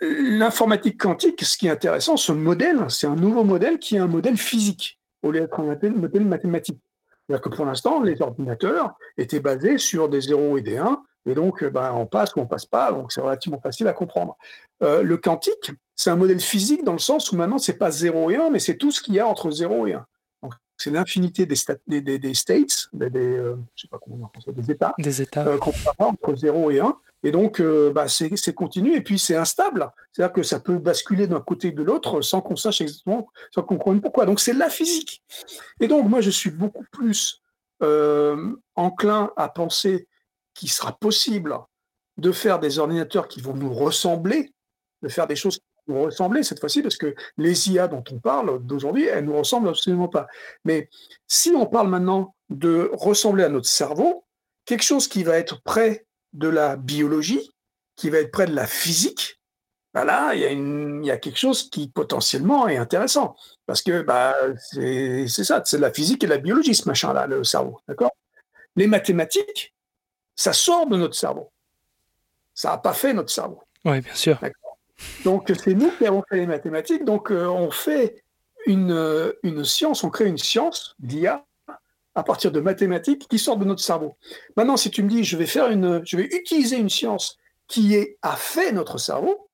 l'informatique 0.00 1.00
quantique, 1.00 1.42
ce 1.44 1.56
qui 1.56 1.66
est 1.66 1.70
intéressant, 1.70 2.16
ce 2.16 2.32
modèle, 2.32 2.86
c'est 2.88 3.06
un 3.06 3.16
nouveau 3.16 3.44
modèle 3.44 3.78
qui 3.78 3.96
est 3.96 4.00
un 4.00 4.08
modèle 4.08 4.36
physique 4.36 5.00
au 5.22 5.30
lieu 5.30 5.40
d'être 5.40 5.60
un 5.60 5.64
modèle 5.64 6.24
mathématique. 6.24 6.80
C'est-à-dire 7.26 7.42
que 7.42 7.48
pour 7.48 7.64
l'instant, 7.64 8.02
les 8.02 8.20
ordinateurs 8.20 8.94
étaient 9.16 9.40
basés 9.40 9.78
sur 9.78 10.08
des 10.08 10.20
0 10.20 10.58
et 10.58 10.62
des 10.62 10.76
1, 10.76 11.02
et 11.26 11.34
donc, 11.34 11.62
euh, 11.62 11.70
ben, 11.70 11.92
on 11.92 12.06
passe 12.06 12.34
ou 12.34 12.40
on 12.40 12.46
passe 12.46 12.66
pas, 12.66 12.92
donc 12.92 13.12
c'est 13.12 13.20
relativement 13.20 13.60
facile 13.60 13.86
à 13.86 13.92
comprendre. 13.92 14.36
Euh, 14.82 15.02
le 15.02 15.16
quantique, 15.16 15.72
c'est 15.94 16.10
un 16.10 16.16
modèle 16.16 16.40
physique 16.40 16.84
dans 16.84 16.92
le 16.92 16.98
sens 16.98 17.30
où 17.30 17.36
maintenant, 17.36 17.58
c'est 17.58 17.78
pas 17.78 17.90
0 17.90 18.30
et 18.30 18.36
1, 18.36 18.50
mais 18.50 18.58
c'est 18.58 18.76
tout 18.76 18.90
ce 18.90 19.00
qu'il 19.00 19.14
y 19.14 19.20
a 19.20 19.26
entre 19.26 19.50
0 19.50 19.86
et 19.86 19.94
1. 19.94 20.06
Donc, 20.42 20.54
c'est 20.76 20.90
l'infinité 20.90 21.46
des, 21.46 21.56
des, 21.86 22.18
des, 22.18 22.34
states, 22.34 22.88
des, 22.92 23.08
euh, 23.18 23.56
je 23.76 23.82
sais 23.82 23.88
pas 23.88 23.98
comment 24.02 24.30
on 24.36 24.40
ça, 24.40 24.50
des 24.50 24.70
états, 24.70 24.94
des 24.98 25.22
états. 25.22 25.44
qu'on 25.58 25.70
peut 25.70 25.90
avoir 25.96 26.10
entre 26.10 26.34
0 26.34 26.70
et 26.72 26.80
1. 26.80 26.96
Et 27.24 27.30
donc, 27.30 27.62
bah, 27.94 28.08
c'est 28.08 28.52
continu 28.52 28.96
et 28.96 29.00
puis 29.00 29.16
c'est 29.16 29.36
instable. 29.36 29.88
C'est-à-dire 30.10 30.32
que 30.32 30.42
ça 30.42 30.58
peut 30.58 30.78
basculer 30.78 31.28
d'un 31.28 31.40
côté 31.40 31.68
ou 31.68 31.72
de 31.72 31.84
l'autre 31.84 32.20
sans 32.20 32.40
qu'on 32.40 32.56
sache 32.56 32.80
exactement, 32.80 33.28
sans 33.54 33.62
qu'on 33.62 33.76
comprenne 33.76 34.00
pourquoi. 34.00 34.26
Donc, 34.26 34.40
c'est 34.40 34.52
la 34.52 34.68
physique. 34.68 35.22
Et 35.78 35.86
donc, 35.86 36.08
moi, 36.08 36.20
je 36.20 36.30
suis 36.30 36.50
beaucoup 36.50 36.84
plus 36.90 37.40
enclin 38.74 39.30
à 39.36 39.48
penser 39.48 40.08
qu'il 40.54 40.70
sera 40.70 40.92
possible 40.92 41.56
de 42.18 42.32
faire 42.32 42.58
des 42.58 42.78
ordinateurs 42.78 43.28
qui 43.28 43.40
vont 43.40 43.54
nous 43.54 43.72
ressembler, 43.72 44.52
de 45.02 45.08
faire 45.08 45.26
des 45.26 45.36
choses 45.36 45.56
qui 45.58 45.64
vont 45.88 45.94
nous 45.94 46.04
ressembler 46.04 46.42
cette 46.42 46.60
fois-ci, 46.60 46.82
parce 46.82 46.96
que 46.96 47.14
les 47.36 47.70
IA 47.70 47.88
dont 47.88 48.04
on 48.10 48.18
parle 48.18 48.64
d'aujourd'hui, 48.64 49.06
elles 49.06 49.24
ne 49.24 49.30
nous 49.30 49.38
ressemblent 49.38 49.68
absolument 49.68 50.08
pas. 50.08 50.26
Mais 50.64 50.88
si 51.26 51.50
on 51.50 51.66
parle 51.66 51.88
maintenant 51.88 52.34
de 52.50 52.90
ressembler 52.92 53.44
à 53.44 53.48
notre 53.48 53.68
cerveau, 53.68 54.24
quelque 54.64 54.84
chose 54.84 55.08
qui 55.08 55.24
va 55.24 55.38
être 55.38 55.62
près 55.62 56.06
de 56.32 56.48
la 56.48 56.76
biologie, 56.76 57.50
qui 57.96 58.10
va 58.10 58.18
être 58.18 58.30
près 58.30 58.46
de 58.46 58.54
la 58.54 58.66
physique, 58.66 59.40
bah 59.94 60.04
là, 60.04 60.34
il 60.34 61.04
y 61.04 61.10
a 61.10 61.18
quelque 61.18 61.38
chose 61.38 61.68
qui 61.68 61.88
potentiellement 61.88 62.66
est 62.66 62.78
intéressant. 62.78 63.36
Parce 63.66 63.82
que, 63.82 64.00
bah, 64.00 64.34
c'est 64.72 65.26
ça, 65.28 65.62
c'est 65.66 65.78
la 65.78 65.92
physique 65.92 66.24
et 66.24 66.26
la 66.26 66.38
biologie 66.38 66.74
ce 66.74 66.88
machin-là, 66.88 67.26
le 67.26 67.44
cerveau, 67.44 67.78
d'accord? 67.86 68.12
Les 68.76 68.86
mathématiques, 68.86 69.74
ça 70.42 70.52
sort 70.52 70.88
de 70.88 70.96
notre 70.96 71.14
cerveau. 71.14 71.52
Ça 72.52 72.72
a 72.72 72.78
pas 72.78 72.92
fait 72.92 73.14
notre 73.14 73.30
cerveau, 73.30 73.62
Ouais, 73.84 74.00
bien 74.00 74.14
sûr. 74.14 74.40
Donc 75.24 75.52
c'est 75.56 75.74
nous 75.74 75.90
qui 75.92 76.04
avons 76.04 76.22
fait 76.28 76.36
les 76.36 76.46
mathématiques, 76.46 77.04
donc 77.04 77.30
heu, 77.30 77.48
on 77.48 77.70
fait 77.70 78.24
une, 78.66 78.92
heu, 78.92 79.38
une 79.44 79.64
science, 79.64 80.02
on 80.02 80.10
crée 80.10 80.26
une 80.26 80.38
science, 80.38 80.96
l'IA, 81.00 81.44
à 82.14 82.22
partir 82.24 82.50
de 82.50 82.60
mathématiques 82.60 83.28
qui 83.28 83.38
sortent 83.38 83.60
de 83.60 83.64
notre 83.64 83.82
cerveau. 83.82 84.16
Maintenant, 84.56 84.76
si 84.76 84.90
tu 84.90 85.02
me 85.02 85.08
dis: 85.08 85.22
«Je 85.24 85.36
vais 85.36 85.46
faire 85.46 85.68
une, 85.68 86.02
je 86.04 86.16
vais 86.16 86.24
utiliser 86.24 86.76
une 86.76 86.90
science 86.90 87.38
qui 87.68 87.94
est 87.94 88.18
a 88.22 88.34
fait 88.36 88.72
notre 88.72 88.98
cerveau», 88.98 89.48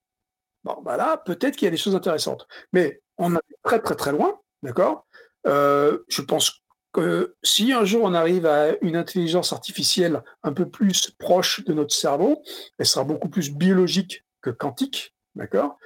bon, 0.64 0.80
bah 0.82 0.96
là, 0.96 1.18
peut-être 1.18 1.56
qu'il 1.56 1.66
y 1.66 1.68
a 1.68 1.70
des 1.70 1.76
choses 1.76 1.94
intéressantes. 1.94 2.48
Mais 2.72 3.00
on 3.18 3.34
est 3.34 3.40
très, 3.62 3.80
très, 3.80 3.94
très 3.94 4.12
loin, 4.12 4.40
d'accord? 4.62 5.06
Heu, 5.46 6.04
je 6.08 6.22
pense 6.22 6.62
que 6.92 7.36
si 7.42 7.72
un 7.72 7.84
jour 7.84 8.02
on 8.04 8.14
arrive 8.14 8.46
à 8.46 8.72
une 8.82 8.96
intelligence 8.96 9.52
artificielle 9.52 10.22
un 10.42 10.52
peu 10.52 10.68
plus 10.68 11.10
proche 11.18 11.64
de 11.64 11.72
notre 11.72 11.94
cerveau, 11.94 12.42
elle 12.78 12.86
sera 12.86 13.04
beaucoup 13.04 13.28
plus 13.28 13.52
biologique 13.52 14.24
que 14.40 14.50
quantique, 14.50 15.14
d'accord? 15.34 15.78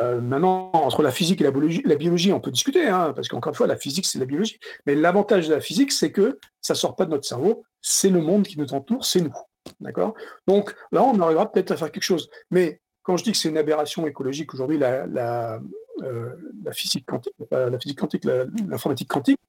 Heu, 0.00 0.20
maintenant, 0.20 0.70
entre 0.72 1.02
la 1.02 1.10
physique 1.10 1.40
et 1.40 1.44
la 1.44 1.50
biologie 1.50 1.82
la 1.84 1.96
biologie, 1.96 2.32
on 2.32 2.40
peut 2.40 2.50
discuter, 2.50 2.86
hein, 2.86 3.12
parce 3.14 3.28
qu'encore 3.28 3.50
une 3.50 3.56
fois, 3.56 3.66
la 3.66 3.76
physique, 3.76 4.06
c'est 4.06 4.18
la 4.18 4.26
biologie. 4.26 4.58
Mais 4.86 4.94
l'avantage 4.94 5.48
de 5.48 5.54
la 5.54 5.60
physique, 5.60 5.92
c'est 5.92 6.12
que 6.12 6.38
ça 6.60 6.74
sort 6.74 6.94
pas 6.94 7.06
de 7.06 7.10
notre 7.10 7.26
cerveau, 7.26 7.64
c'est 7.80 8.10
le 8.10 8.20
monde 8.20 8.46
qui 8.46 8.58
nous 8.58 8.72
entoure, 8.72 9.04
c'est 9.04 9.20
nous, 9.20 9.34
d'accord? 9.80 10.14
Donc 10.46 10.74
là, 10.92 11.02
on 11.02 11.18
arrivera 11.20 11.50
peut-être 11.50 11.72
à 11.72 11.76
faire 11.76 11.90
quelque 11.90 12.04
chose. 12.04 12.30
Mais 12.50 12.80
quand 13.02 13.16
je 13.16 13.24
dis 13.24 13.32
que 13.32 13.38
c'est 13.38 13.48
une 13.48 13.58
aberration 13.58 14.06
écologique 14.06 14.54
aujourd'hui, 14.54 14.78
la 14.78 15.06
la 15.06 16.72
physique 16.72 17.04
quantique, 17.06 17.34
la 17.50 17.78
physique 17.78 17.98
quantique, 17.98 18.24
l'informatique 18.24 19.08
quantique, 19.08 19.40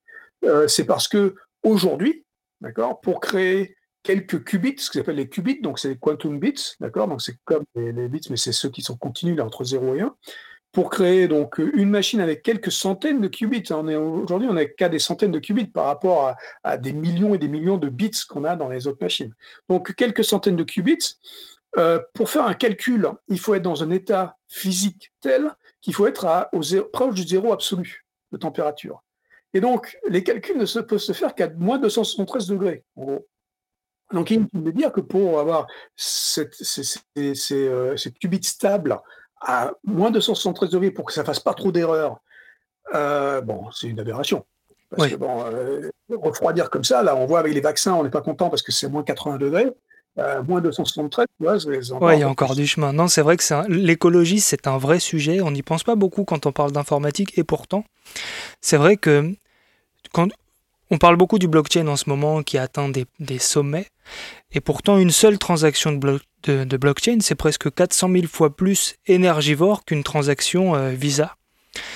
heu, 0.43 0.67
c'est 0.67 0.85
parce 0.85 1.07
qu'aujourd'hui, 1.07 2.25
d'accord, 2.61 3.01
pour 3.01 3.19
créer 3.19 3.75
quelques 4.03 4.43
qubits, 4.43 4.75
ce 4.77 4.89
qu'ils 4.89 5.01
appellent 5.01 5.15
les 5.15 5.29
qubits, 5.29 5.61
donc 5.61 5.79
c'est 5.79 5.97
quantum 5.99 6.39
bits, 6.39 6.75
d'accord? 6.79 7.07
Donc 7.07 7.21
c'est 7.21 7.35
comme 7.45 7.63
les 7.75 8.07
bits, 8.07 8.27
mais 8.29 8.37
c'est 8.37 8.51
ceux 8.51 8.69
qui 8.69 8.81
sont 8.81 8.97
continus 8.97 9.37
là 9.37 9.45
entre 9.45 9.63
0 9.63 9.95
et 9.95 10.01
1. 10.01 10.15
Pour 10.71 10.89
créer 10.89 11.27
donc, 11.27 11.57
une 11.57 11.89
machine 11.89 12.21
avec 12.21 12.43
quelques 12.43 12.71
centaines 12.71 13.19
de 13.19 13.27
qubits, 13.27 13.63
hein, 13.71 13.85
aujourd'hui, 13.97 14.47
on 14.49 14.55
est 14.55 14.73
qu'à 14.73 14.87
des 14.87 14.99
centaines 14.99 15.31
de 15.31 15.39
qubits 15.39 15.67
par 15.67 15.85
rapport 15.85 16.33
à 16.63 16.77
des 16.77 16.93
millions 16.93 17.35
et 17.35 17.37
des 17.37 17.49
millions 17.49 17.77
de 17.77 17.89
bits 17.89 18.11
qu'on 18.29 18.45
a 18.45 18.55
dans 18.55 18.69
les 18.69 18.87
autres 18.87 19.01
machines. 19.01 19.33
Donc 19.67 19.93
quelques 19.95 20.23
centaines 20.23 20.55
de 20.55 20.63
qubits, 20.63 21.17
heu, 21.77 22.01
pour 22.13 22.29
faire 22.29 22.45
un 22.45 22.53
calcul, 22.53 23.09
il 23.27 23.39
faut 23.39 23.53
être 23.53 23.63
dans 23.63 23.83
un 23.83 23.91
état 23.91 24.37
physique 24.47 25.11
tel 25.19 25.51
qu'il 25.81 25.93
faut 25.93 26.07
être 26.07 26.25
à 26.25 26.49
au 26.53 26.63
zé 26.63 26.81
proche 26.81 27.15
du 27.15 27.23
0 27.23 27.51
absolu 27.51 28.05
de 28.31 28.37
température. 28.37 29.03
Et 29.53 29.61
donc 29.61 29.97
les 30.07 30.23
calculs 30.23 30.57
ne 30.57 30.65
se 30.65 30.79
peuvent 30.79 30.99
se 30.99 31.13
faire 31.13 31.35
qu'à 31.35 31.47
-273°, 31.47 32.83
en 32.95 33.03
gros. 33.03 33.27
Donc 34.13 34.29
inutile 34.31 34.63
de 34.63 34.71
dire 34.71 34.91
que 34.91 35.01
pour 35.01 35.39
avoir 35.39 35.67
cette 35.95 36.53
ces 36.53 36.83
ces 36.83 37.35
ces, 37.35 37.67
heu, 37.67 37.97
ces 37.97 38.11
qubits 38.11 38.43
stables 38.43 38.99
à 39.41 39.71
-273° 39.87 40.91
pour 40.91 41.05
que 41.05 41.13
ça 41.13 41.23
fasse 41.23 41.39
pas 41.39 41.53
trop 41.53 41.71
d'erreurs, 41.71 42.17
heu, 42.93 43.41
bon, 43.41 43.69
c'est 43.71 43.87
une 43.87 43.99
aberration. 43.99 44.45
Parce 44.89 45.09
que 45.09 45.15
bon, 45.15 45.45
heu, 45.51 45.89
refroidir 46.11 46.69
comme 46.69 46.83
ça, 46.83 47.01
là, 47.03 47.15
on 47.15 47.25
voit 47.25 47.39
avec 47.39 47.53
les 47.53 47.61
vaccins, 47.61 47.93
on 47.93 48.03
n'est 48.03 48.09
pas 48.09 48.21
content 48.21 48.49
parce 48.49 48.61
que 48.61 48.73
c'est 48.73 48.89
-80°, 48.89 49.73
heu, 50.19 50.41
-273, 50.43 51.25
tu 51.37 51.45
vois, 51.45 51.55
Ouais, 52.01 52.17
il 52.17 52.19
y 52.19 52.23
a 52.23 52.29
encore 52.29 52.55
du 52.55 52.67
chemin. 52.67 52.91
Non, 52.91 53.07
c'est 53.07 53.21
vrai 53.21 53.37
que 53.37 53.53
un 53.53 53.65
l'écologie, 53.69 54.41
c'est 54.41 54.67
un 54.67 54.77
vrai 54.77 54.99
sujet. 54.99 55.41
On 55.41 55.51
n'y 55.51 55.63
pense 55.63 55.83
pas 55.83 55.95
beaucoup 55.95 56.25
quand 56.25 56.45
on 56.45 56.51
parle 56.51 56.73
d'informatique 56.73 57.37
et 57.37 57.45
pourtant, 57.45 57.85
c'est 58.61 58.77
vrai 58.77 58.97
que 58.97 59.33
quand 60.13 60.29
on 60.89 60.97
parle 60.97 61.15
beaucoup 61.15 61.39
du 61.39 61.47
blockchain 61.47 61.87
en 61.87 61.95
ce 61.95 62.09
moment 62.09 62.43
qui 62.43 62.57
atteint 62.57 62.89
des 62.89 63.05
des 63.19 63.39
sommets 63.39 63.87
et 64.51 64.59
pourtant 64.61 64.97
une 64.97 65.11
seule 65.11 65.37
transaction 65.37 65.91
de 65.91 65.97
bloc 65.97 66.21
de 66.43 66.63
de 66.63 66.77
blockchain, 66.77 67.19
c'est 67.21 67.35
presque 67.35 67.73
400 67.73 68.09
000 68.11 68.27
fois 68.27 68.55
plus 68.55 68.95
énergivore 69.07 69.85
qu'une 69.85 70.03
transaction, 70.03 70.75
heu, 70.75 70.89
Visa. 70.91 71.35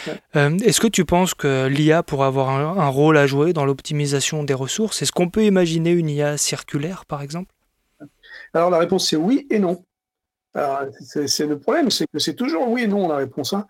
Ouais. 0.08 0.14
Hem, 0.36 0.58
est-ce 0.64 0.80
que 0.80 0.88
tu 0.88 1.04
penses 1.04 1.34
que 1.34 1.68
l'IA 1.68 2.04
pourrait 2.04 2.28
avoir 2.28 2.50
un 2.50 2.78
un 2.78 2.88
rôle 2.88 3.18
à 3.18 3.28
jouer 3.28 3.54
dans 3.54 3.66
l'optimisation 3.66 4.44
des 4.44 4.54
ressources? 4.54 5.02
Est-ce 5.02 5.12
qu'on 5.12 5.30
peut 5.30 5.44
imaginer 5.44 5.92
une 5.92 6.10
IA 6.10 6.38
circulaire, 6.38 7.06
par 7.06 7.22
exemple? 7.22 7.52
Alors 8.54 8.70
la 8.70 8.78
réponse, 8.80 9.10
c'est 9.10 9.18
oui 9.18 9.48
et 9.50 9.60
non. 9.60 9.84
C'est 11.02 11.46
le 11.46 11.60
problème, 11.60 11.92
c'est 11.92 12.08
que 12.08 12.20
c'est 12.20 12.36
toujours 12.36 12.70
oui 12.70 12.84
et 12.84 12.88
non 12.88 13.10
la 13.10 13.18
réponse, 13.18 13.52
hein. 13.52 13.68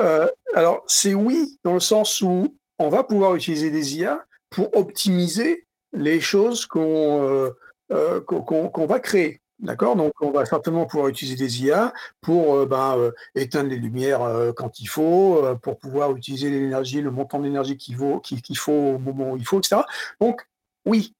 Heu, 0.00 0.30
alors 0.54 0.84
c'est 0.86 1.14
oui, 1.14 1.58
dans 1.64 1.74
le 1.74 1.80
sens 1.80 2.20
où 2.22 2.56
on 2.78 2.88
va 2.88 3.02
pouvoir 3.04 3.34
utiliser 3.34 3.70
des 3.70 3.96
IA 3.98 4.24
pour 4.50 4.76
optimiser 4.76 5.66
les 5.92 6.20
choses 6.20 6.66
qu'on, 6.66 7.52
qu'on 8.26 8.68
qu'on 8.68 8.86
va 8.86 9.00
créer, 9.00 9.40
d'accord? 9.58 9.96
Donc 9.96 10.12
on 10.20 10.30
va 10.30 10.46
certainement 10.46 10.86
pouvoir 10.86 11.08
utiliser 11.08 11.36
des 11.36 11.64
IA 11.64 11.92
pour, 12.20 12.66
ben, 12.66 13.10
éteindre 13.34 13.70
les 13.70 13.76
lumières, 13.76 14.52
quand 14.56 14.80
il 14.80 14.86
faut, 14.86 15.42
pour 15.62 15.78
pouvoir 15.78 16.14
utiliser 16.16 16.50
l'énergie, 16.50 17.00
le 17.00 17.10
montant 17.10 17.40
d'énergie 17.40 17.76
qu'il 17.76 17.96
faut 17.96 18.72
au 18.72 18.98
moment 18.98 19.32
où 19.32 19.36
il 19.36 19.46
faut 19.46 19.58
et 19.60 19.62
cetera. 19.62 19.86
Donc 20.20 20.46
oui. 20.86 21.14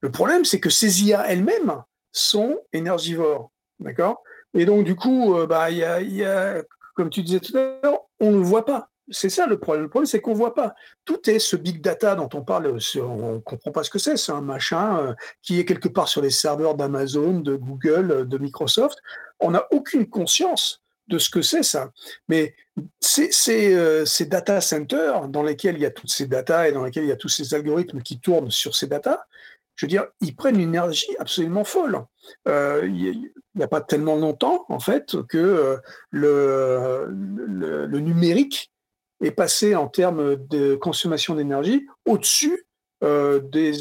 Le 0.00 0.10
problème, 0.10 0.44
c'est 0.44 0.58
que 0.58 0.70
ces 0.70 1.04
IA 1.04 1.24
elles-mêmes 1.28 1.82
sont 2.10 2.58
énergivores, 2.72 3.52
d'accord? 3.78 4.22
Et 4.54 4.64
donc 4.64 4.84
du 4.84 4.96
coup, 4.96 5.36
bah, 5.48 5.70
y 5.70 5.84
a 5.84 6.00
y 6.00 6.24
a 6.24 6.62
comme 6.94 7.10
tu 7.10 7.22
disais 7.22 7.40
tout 7.40 7.56
à 7.56 7.78
l'heure, 7.82 8.00
on 8.20 8.30
ne 8.30 8.42
voit 8.42 8.64
pas. 8.64 8.88
C'est 9.10 9.30
ça 9.30 9.46
le 9.46 9.58
problème. 9.58 9.82
Le 9.84 9.88
problème, 9.90 10.06
c'est 10.06 10.20
qu'on 10.20 10.32
voit 10.32 10.54
pas. 10.54 10.74
Tout 11.04 11.28
est 11.28 11.40
ce 11.40 11.56
big 11.56 11.80
data 11.80 12.14
dont 12.14 12.28
on 12.34 12.42
parle, 12.42 12.80
ce 12.80 12.98
on 13.00 13.40
comprend 13.40 13.72
pas 13.72 13.82
ce 13.82 13.90
que 13.90 13.98
c'est. 13.98 14.16
C'est 14.16 14.32
un 14.32 14.40
machin, 14.40 15.08
heu, 15.10 15.14
qui 15.42 15.58
est 15.58 15.64
quelque 15.64 15.88
part 15.88 16.08
sur 16.08 16.22
les 16.22 16.30
serveurs 16.30 16.76
d'Amazon, 16.76 17.40
de 17.40 17.56
Google, 17.56 18.12
heu, 18.12 18.24
de 18.24 18.38
Microsoft. 18.38 18.98
On 19.40 19.50
n'a 19.50 19.66
aucune 19.72 20.08
conscience 20.08 20.82
de 21.08 21.18
ce 21.18 21.30
que 21.30 21.42
c'est 21.42 21.64
ça. 21.64 21.90
Mais 22.28 22.54
ces 23.00 23.32
ces, 23.32 23.74
heu, 23.74 24.06
ces 24.06 24.26
data 24.26 24.60
centers 24.60 25.28
dans 25.28 25.42
lesquels 25.42 25.74
il 25.74 25.82
y 25.82 25.86
a 25.86 25.90
toutes 25.90 26.10
ces 26.10 26.26
datas 26.26 26.68
et 26.68 26.72
dans 26.72 26.84
lesquels 26.84 27.04
il 27.04 27.08
y 27.08 27.12
a 27.12 27.16
tous 27.16 27.28
ces 27.28 27.54
algorithmes 27.54 28.02
qui 28.02 28.20
tournent 28.20 28.52
sur 28.52 28.76
ces 28.76 28.86
datas, 28.86 29.20
je 29.74 29.86
veux 29.86 29.90
dire, 29.90 30.06
ils 30.20 30.36
prennent 30.36 30.56
une 30.56 30.68
énergie 30.68 31.14
absolument 31.18 31.64
folle. 31.64 32.04
Heu, 32.48 32.88
il 32.88 33.30
y 33.56 33.62
a 33.62 33.68
pas 33.68 33.80
tellement 33.80 34.16
longtemps, 34.16 34.64
en 34.68 34.80
fait, 34.80 35.16
que, 35.28 35.38
heu, 35.38 35.80
le 36.12 37.98
numérique 38.00 38.72
est 39.22 39.30
passé 39.30 39.74
en 39.74 39.88
termes 39.88 40.36
de 40.36 40.74
consommation 40.74 41.34
d'énergie 41.34 41.86
au-dessus, 42.06 42.66
des 43.00 43.72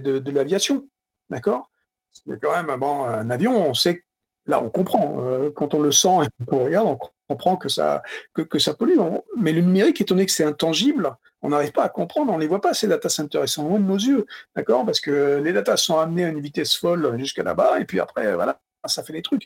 de 0.00 0.30
l'aviation, 0.30 0.88
d'accord? 1.30 1.70
C'est 2.12 2.40
quand 2.40 2.52
même, 2.56 2.70
un 2.82 3.30
avion, 3.30 3.68
on 3.70 3.74
sait 3.74 4.02
là, 4.46 4.62
on 4.62 4.70
comprend, 4.70 5.50
quand 5.54 5.74
on 5.74 5.80
le 5.80 5.92
sent 5.92 6.18
et 6.24 6.44
qu'on 6.44 6.64
regarde, 6.64 6.86
on 6.86 6.98
comprend 7.28 7.56
que 7.56 7.68
ça 7.68 8.02
que 8.32 8.70
pollue. 8.72 8.98
Mais 9.36 9.52
le 9.52 9.60
numérique, 9.60 10.00
étant 10.00 10.14
donné 10.14 10.26
que 10.26 10.32
c'est 10.32 10.44
intangible, 10.44 11.16
on 11.46 11.50
n'arrive 11.50 11.70
pas 11.70 11.84
à 11.84 11.88
comprendre, 11.88 12.32
on 12.32 12.38
les 12.38 12.48
voit 12.48 12.60
pas 12.60 12.74
ces 12.74 12.88
data 12.88 13.08
centers, 13.08 13.44
ils 13.44 13.48
sont 13.48 13.68
loin 13.68 13.78
de 13.78 13.84
nos 13.84 13.96
yeux, 13.96 14.26
d'accord? 14.56 14.84
Parce 14.84 14.98
que 14.98 15.40
les 15.42 15.52
datas 15.52 15.76
sont 15.76 15.96
amenées 15.96 16.24
à 16.24 16.28
une 16.28 16.40
vitesse 16.40 16.76
folle 16.76 17.16
jusqu'à 17.18 17.44
là-bas 17.44 17.78
et 17.78 17.84
puis 17.84 18.00
après, 18.00 18.34
voilà, 18.34 18.60
ça 18.86 19.04
fait 19.04 19.12
des 19.12 19.22
trucs. 19.22 19.44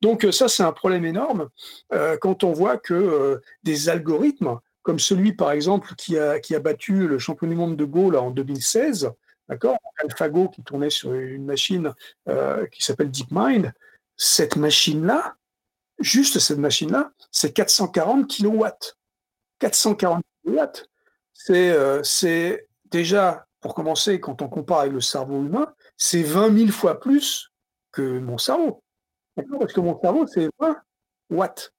Donc 0.00 0.24
heu, 0.24 0.30
ça, 0.30 0.48
c'est 0.48 0.62
un 0.62 0.72
problème 0.72 1.04
énorme, 1.04 1.48
heu, 1.92 2.16
quand 2.20 2.44
on 2.44 2.52
voit 2.52 2.76
que, 2.78 2.94
heu, 2.94 3.42
des 3.64 3.88
algorithmes 3.88 4.60
comme 4.82 5.00
celui, 5.00 5.32
par 5.32 5.50
exemple, 5.50 5.94
qui 5.96 6.16
a 6.16 6.38
qui 6.38 6.54
a 6.54 6.60
battu 6.60 7.08
le 7.08 7.18
champion 7.18 7.48
du 7.48 7.56
monde 7.56 7.76
de 7.76 7.84
Go, 7.84 8.10
là, 8.12 8.22
en 8.22 8.30
2016, 8.30 9.10
d'accord? 9.48 9.76
AlphaGo 9.98 10.48
qui 10.48 10.62
tournait 10.62 10.88
sur 10.88 11.12
une 11.12 11.44
machine, 11.44 11.92
qui 12.70 12.82
s'appelle 12.84 13.10
DeepMind. 13.10 13.72
Cette 14.16 14.56
machine-là, 14.56 15.34
juste 15.98 16.38
cette 16.38 16.58
machine-là, 16.58 17.10
c'est 17.30 17.52
440 17.52 18.26
kilowatts. 18.26 18.96
440 19.58 20.22
kilowatts. 20.42 20.86
C'est, 21.34 21.70
heu, 21.70 22.00
c'est 22.04 22.66
déjà, 22.90 23.46
pour 23.60 23.74
commencer, 23.74 24.20
quand 24.20 24.42
on 24.42 24.48
compare 24.48 24.80
avec 24.80 24.92
le 24.92 25.00
cerveau 25.00 25.42
humain, 25.42 25.72
c'est 25.96 26.22
20 26.22 26.50
000 26.50 26.70
fois 26.70 27.00
plus 27.00 27.50
que 27.92 28.18
mon 28.18 28.38
cerveau? 28.38 28.82
Parce 29.36 29.72
que 29.72 29.80
mon 29.80 29.98
cerveau, 30.00 30.26
c'est 30.26 30.48
20 30.58 30.76
watts, 31.30 31.72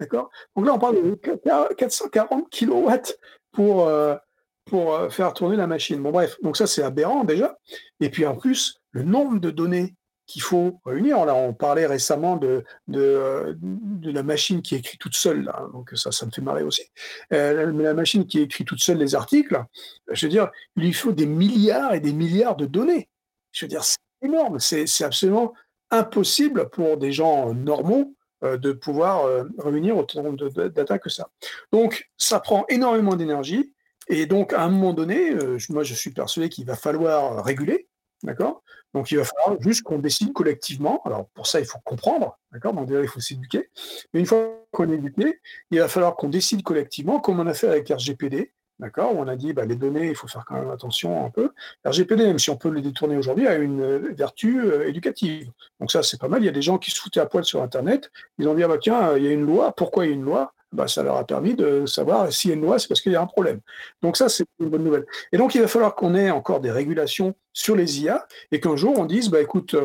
d'accord? 0.00 0.30
Donc 0.56 0.66
là, 0.66 0.74
on 0.74 0.78
parle 0.78 0.96
de 0.96 1.14
qua 1.14 1.68
440 1.76 2.50
kilowatts 2.50 3.18
pour, 3.52 3.88
heu, 3.88 4.18
pour, 4.66 4.94
heu, 4.96 5.10
faire 5.10 5.32
tourner 5.34 5.56
la 5.56 5.66
machine. 5.66 6.02
Bon 6.02 6.10
bref, 6.12 6.36
donc 6.42 6.56
ça, 6.56 6.66
c'est 6.66 6.82
aberrant 6.82 7.24
déjà 7.24 7.56
et 8.00 8.10
puis 8.10 8.26
en 8.26 8.36
plus, 8.36 8.80
le 8.92 9.02
nombre 9.02 9.40
de 9.40 9.50
données 9.50 9.94
qu'il 10.26 10.42
faut 10.42 10.80
réunir. 10.84 11.24
Là, 11.24 11.34
on 11.34 11.52
parlait 11.52 11.86
récemment 11.86 12.36
de 12.36 12.64
de, 12.88 13.56
la 14.02 14.22
machine 14.22 14.62
qui 14.62 14.76
écrit 14.76 14.98
toute 14.98 15.16
seule 15.16 15.50
donc 15.72 15.90
ça, 15.94 16.12
ça 16.12 16.26
me 16.26 16.30
fait 16.30 16.42
marrer 16.42 16.62
aussi. 16.62 16.82
Mais 17.30 17.52
la 17.54 17.94
machine 17.94 18.26
qui 18.26 18.40
écrit 18.40 18.64
toute 18.64 18.80
seule 18.80 18.98
les 18.98 19.14
articles, 19.14 19.62
je 20.10 20.26
veux 20.26 20.30
dire, 20.30 20.50
il 20.76 20.84
lui 20.84 20.92
faut 20.92 21.12
des 21.12 21.26
milliards 21.26 21.94
et 21.94 22.00
des 22.00 22.12
milliards 22.12 22.56
de 22.56 22.66
données. 22.66 23.08
Je 23.52 23.64
veux 23.64 23.68
dire, 23.68 23.84
c'est 23.84 23.98
énorme, 24.22 24.58
c'est 24.58 25.04
absolument 25.04 25.52
impossible 25.90 26.68
pour 26.70 26.96
des 26.96 27.12
gens 27.12 27.54
normaux, 27.54 28.14
de 28.42 28.72
pouvoir 28.72 29.24
revenir 29.58 29.96
autant 29.96 30.32
de, 30.32 30.48
de 30.48 30.68
data 30.68 30.98
que 30.98 31.08
ça. 31.08 31.30
Donc, 31.72 32.10
ça 32.16 32.40
prend 32.40 32.64
énormément 32.68 33.16
d'énergie. 33.16 33.72
Et 34.08 34.26
donc, 34.26 34.52
à 34.52 34.62
un 34.62 34.68
moment 34.68 34.92
donné, 34.92 35.34
moi, 35.70 35.82
je 35.82 35.94
suis 35.94 36.10
persuadé 36.10 36.48
qu'il 36.48 36.66
va 36.66 36.76
falloir 36.76 37.44
réguler. 37.44 37.88
D'accord? 38.22 38.62
Donc, 38.94 39.10
il 39.10 39.18
va 39.18 39.24
falloir 39.24 39.60
juste 39.60 39.82
qu'on 39.82 39.98
décide 39.98 40.32
collectivement. 40.32 41.02
Alors, 41.04 41.28
pour 41.34 41.46
ça, 41.46 41.60
il 41.60 41.66
faut 41.66 41.80
comprendre. 41.84 42.38
D'accord? 42.52 42.72
Donc, 42.72 42.88
il 42.90 43.08
faut 43.08 43.20
s'éduquer. 43.20 43.68
Mais 44.12 44.20
une 44.20 44.26
fois 44.26 44.64
qu'on 44.70 44.90
est 44.90 44.94
éduqué, 44.94 45.40
il 45.70 45.80
va 45.80 45.88
falloir 45.88 46.16
qu'on 46.16 46.28
décide 46.28 46.62
collectivement, 46.62 47.20
comme 47.20 47.40
on 47.40 47.46
a 47.46 47.54
fait 47.54 47.68
avec 47.68 47.88
RGPD. 47.88 48.52
D'accord? 48.78 49.12
On 49.14 49.28
a 49.28 49.36
dit, 49.36 49.52
bah, 49.52 49.64
les 49.64 49.76
données, 49.76 50.08
il 50.08 50.16
faut 50.16 50.28
faire 50.28 50.44
quand 50.46 50.54
même 50.54 50.70
attention 50.70 51.26
un 51.26 51.30
peu. 51.30 51.50
RGPD, 51.84 52.24
même 52.24 52.38
si 52.38 52.50
on 52.50 52.56
peut 52.56 52.70
les 52.70 52.82
détourner 52.82 53.16
aujourd'hui, 53.16 53.46
a 53.46 53.56
une 53.56 53.82
euh, 53.82 54.12
vertu 54.16 54.60
euh, 54.60 54.88
éducative. 54.88 55.50
Donc, 55.80 55.90
ça, 55.90 56.02
c'est 56.02 56.20
pas 56.20 56.28
mal. 56.28 56.42
Il 56.42 56.46
y 56.46 56.48
a 56.48 56.52
des 56.52 56.62
gens 56.62 56.78
qui 56.78 56.90
se 56.90 57.00
foutaient 57.00 57.20
à 57.20 57.26
poil 57.26 57.44
sur 57.44 57.62
Internet. 57.62 58.10
Ils 58.38 58.48
ont 58.48 58.54
dit, 58.54 58.62
ah, 58.62 58.68
bah, 58.68 58.78
tiens, 58.78 59.16
il 59.16 59.24
y 59.24 59.28
a 59.28 59.32
une 59.32 59.46
loi. 59.46 59.72
Pourquoi 59.76 60.06
il 60.06 60.08
y 60.08 60.12
a 60.12 60.14
une 60.14 60.24
loi? 60.24 60.52
Bah, 60.74 60.88
ça 60.88 61.02
leur 61.02 61.16
a 61.16 61.24
permis 61.24 61.54
de 61.54 61.86
savoir 61.86 62.22
a 62.22 62.28
une 62.44 62.60
loi, 62.60 62.78
c'est 62.78 62.88
parce 62.88 63.00
qu'il 63.00 63.12
y 63.12 63.16
a 63.16 63.22
un 63.22 63.26
problème. 63.26 63.60
Donc 64.02 64.16
ça, 64.16 64.28
c'est 64.28 64.44
une 64.58 64.68
bonne 64.68 64.82
nouvelle. 64.82 65.06
Et 65.32 65.38
donc, 65.38 65.54
il 65.54 65.60
va 65.60 65.68
falloir 65.68 65.94
qu'on 65.94 66.14
ait 66.14 66.30
encore 66.30 66.60
des 66.60 66.70
régulations 66.70 67.34
sur 67.52 67.76
les 67.76 68.02
IA 68.02 68.26
et 68.50 68.60
qu'un 68.60 68.76
jour, 68.76 68.98
on 68.98 69.04
dise, 69.04 69.30
bah, 69.30 69.40
écoute, 69.40 69.76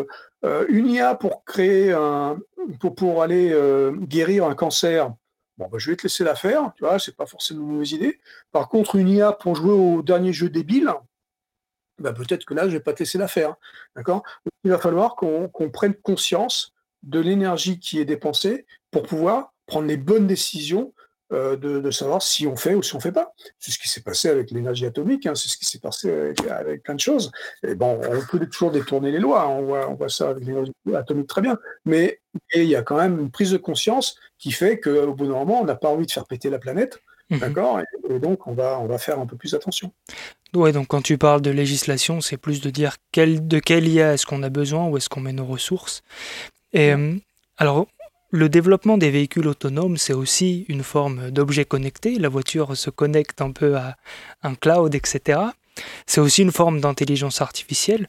euh, 0.44 0.66
une 0.70 0.88
IA 0.88 1.16
pour 1.16 1.46
créer 1.46 1.94
un, 1.94 2.40
pour, 2.80 2.96
pour 2.96 3.22
aller 3.22 3.52
euh, 3.52 3.92
guérir 3.92 4.46
un 4.46 4.56
cancer, 4.56 5.14
bon, 5.58 5.68
bah, 5.72 5.78
je 5.78 5.92
vais 5.92 5.96
te 5.96 6.04
laisser 6.04 6.24
la 6.24 6.36
faire, 6.36 6.74
tu 6.76 6.84
vois, 6.84 6.98
c'est 6.98 7.16
pas 7.16 7.28
forcément 7.28 7.62
une 7.62 7.74
mauvaise 7.74 7.92
idée. 7.92 8.20
Par 8.52 8.68
contre, 8.68 8.96
une 8.96 9.10
IA 9.10 9.32
pour 9.32 9.56
jouer 9.56 9.74
au 9.74 10.02
dernier 10.02 10.34
jeu 10.34 10.50
débile, 10.50 10.92
peut-être 12.02 12.46
que 12.46 12.54
là, 12.54 12.68
je 12.68 12.74
vais 12.74 12.80
pas 12.80 12.94
te 12.94 13.00
laisser 13.00 13.18
la 13.18 13.28
faire. 13.28 13.56
D'accord? 13.96 14.24
Il 14.64 14.72
va 14.72 14.80
falloir 14.80 15.16
qu'on 15.16 15.70
prenne 15.72 15.94
conscience 15.94 16.74
de 17.04 17.20
l'énergie 17.20 17.80
qui 17.80 18.00
est 18.00 18.06
dépensée 18.06 18.66
pour 18.92 19.04
pouvoir 19.04 19.54
prendre 19.70 19.88
les 19.88 19.98
bonnes 19.98 20.28
décisions 20.28 20.94
euh, 21.32 21.56
de, 21.56 21.92
savoir 21.92 22.24
si 22.24 22.48
on 22.48 22.56
fait 22.56 22.74
ou 22.74 22.82
si 22.82 22.96
on 22.96 23.00
fait 23.00 23.12
pas. 23.12 23.34
C'est 23.60 23.72
ce 23.72 23.78
qui 23.78 23.88
s'est 23.88 24.02
passé 24.02 24.30
avec 24.30 24.50
l'énergie 24.50 24.88
atomique, 24.88 25.28
hein, 25.28 25.36
c'est 25.36 25.48
ce 25.48 25.58
qui 25.58 25.66
s'est 25.66 25.80
passé 25.80 26.34
avec, 26.50 26.82
plein 26.82 26.96
de 26.96 27.00
choses. 27.00 27.32
Et 27.62 27.76
bon, 27.76 28.02
on 28.04 28.26
peut 28.26 28.44
toujours 28.48 28.72
détourner 28.72 29.12
les 29.12 29.20
lois, 29.20 29.44
hein, 29.44 29.50
on, 29.50 29.62
voit, 29.64 29.90
on 29.90 29.94
voit 29.94 30.10
ça 30.10 30.32
avec 30.32 30.44
l'énergie 30.44 30.72
atomique 30.96 31.28
très 31.28 31.42
bien, 31.42 31.60
mais 31.86 32.20
il 32.56 32.64
y 32.64 32.76
a 32.76 32.82
quand 32.82 32.98
même 32.98 33.20
une 33.20 33.30
prise 33.30 33.52
de 33.52 33.58
conscience 33.58 34.16
qui 34.40 34.52
fait 34.52 34.80
qu'au 34.80 35.14
bout 35.14 35.28
d'un 35.28 35.34
moment, 35.34 35.62
on 35.62 35.66
n'a 35.66 35.76
pas 35.76 35.90
envie 35.90 36.08
de 36.08 36.12
faire 36.12 36.26
péter 36.26 36.50
la 36.50 36.58
planète. 36.58 37.00
Mhm. 37.30 37.40
D'accord? 37.40 37.80
Et, 38.10 38.20
donc, 38.20 38.48
on 38.48 38.54
va, 38.54 38.80
on 38.80 38.88
va 38.88 38.98
faire 38.98 39.20
un 39.20 39.28
peu 39.28 39.36
plus 39.36 39.54
attention. 39.54 39.92
Ouais, 40.56 40.72
donc 40.72 40.88
quand 40.88 41.04
tu 41.04 41.20
parles 41.20 41.42
de 41.42 41.52
législation, 41.52 42.22
c'est 42.22 42.38
plus 42.38 42.60
de 42.60 42.72
dire 42.72 42.96
quel, 43.12 43.48
de 43.48 43.60
quelle 43.60 43.88
IA 43.88 44.14
est-ce 44.14 44.26
qu'on 44.26 44.42
a 44.42 44.50
besoin, 44.50 44.88
où 44.88 44.98
est-ce 44.98 45.10
qu'on 45.10 45.20
met 45.20 45.34
nos 45.34 45.46
ressources? 45.46 46.02
Et 46.74 46.92
euh, 46.92 47.14
alors, 47.58 47.88
le 48.32 48.50
développement 48.50 48.98
des 48.98 49.10
véhicules 49.10 49.48
autonomes, 49.48 49.98
c'est 49.98 50.14
aussi 50.14 50.66
une 50.70 50.84
forme 50.84 51.32
d'objet 51.32 51.66
connecté. 51.66 52.20
La 52.20 52.30
voiture 52.30 52.78
se 52.78 52.90
connecte 52.90 53.42
un 53.42 53.52
peu 53.52 53.76
à 53.76 53.96
un 54.44 54.56
cloud, 54.56 54.94
etc. 54.94 55.40
C'est 56.06 56.22
aussi 56.22 56.42
une 56.42 56.52
forme 56.52 56.80
d'intelligence 56.80 57.42
artificielle. 57.42 58.08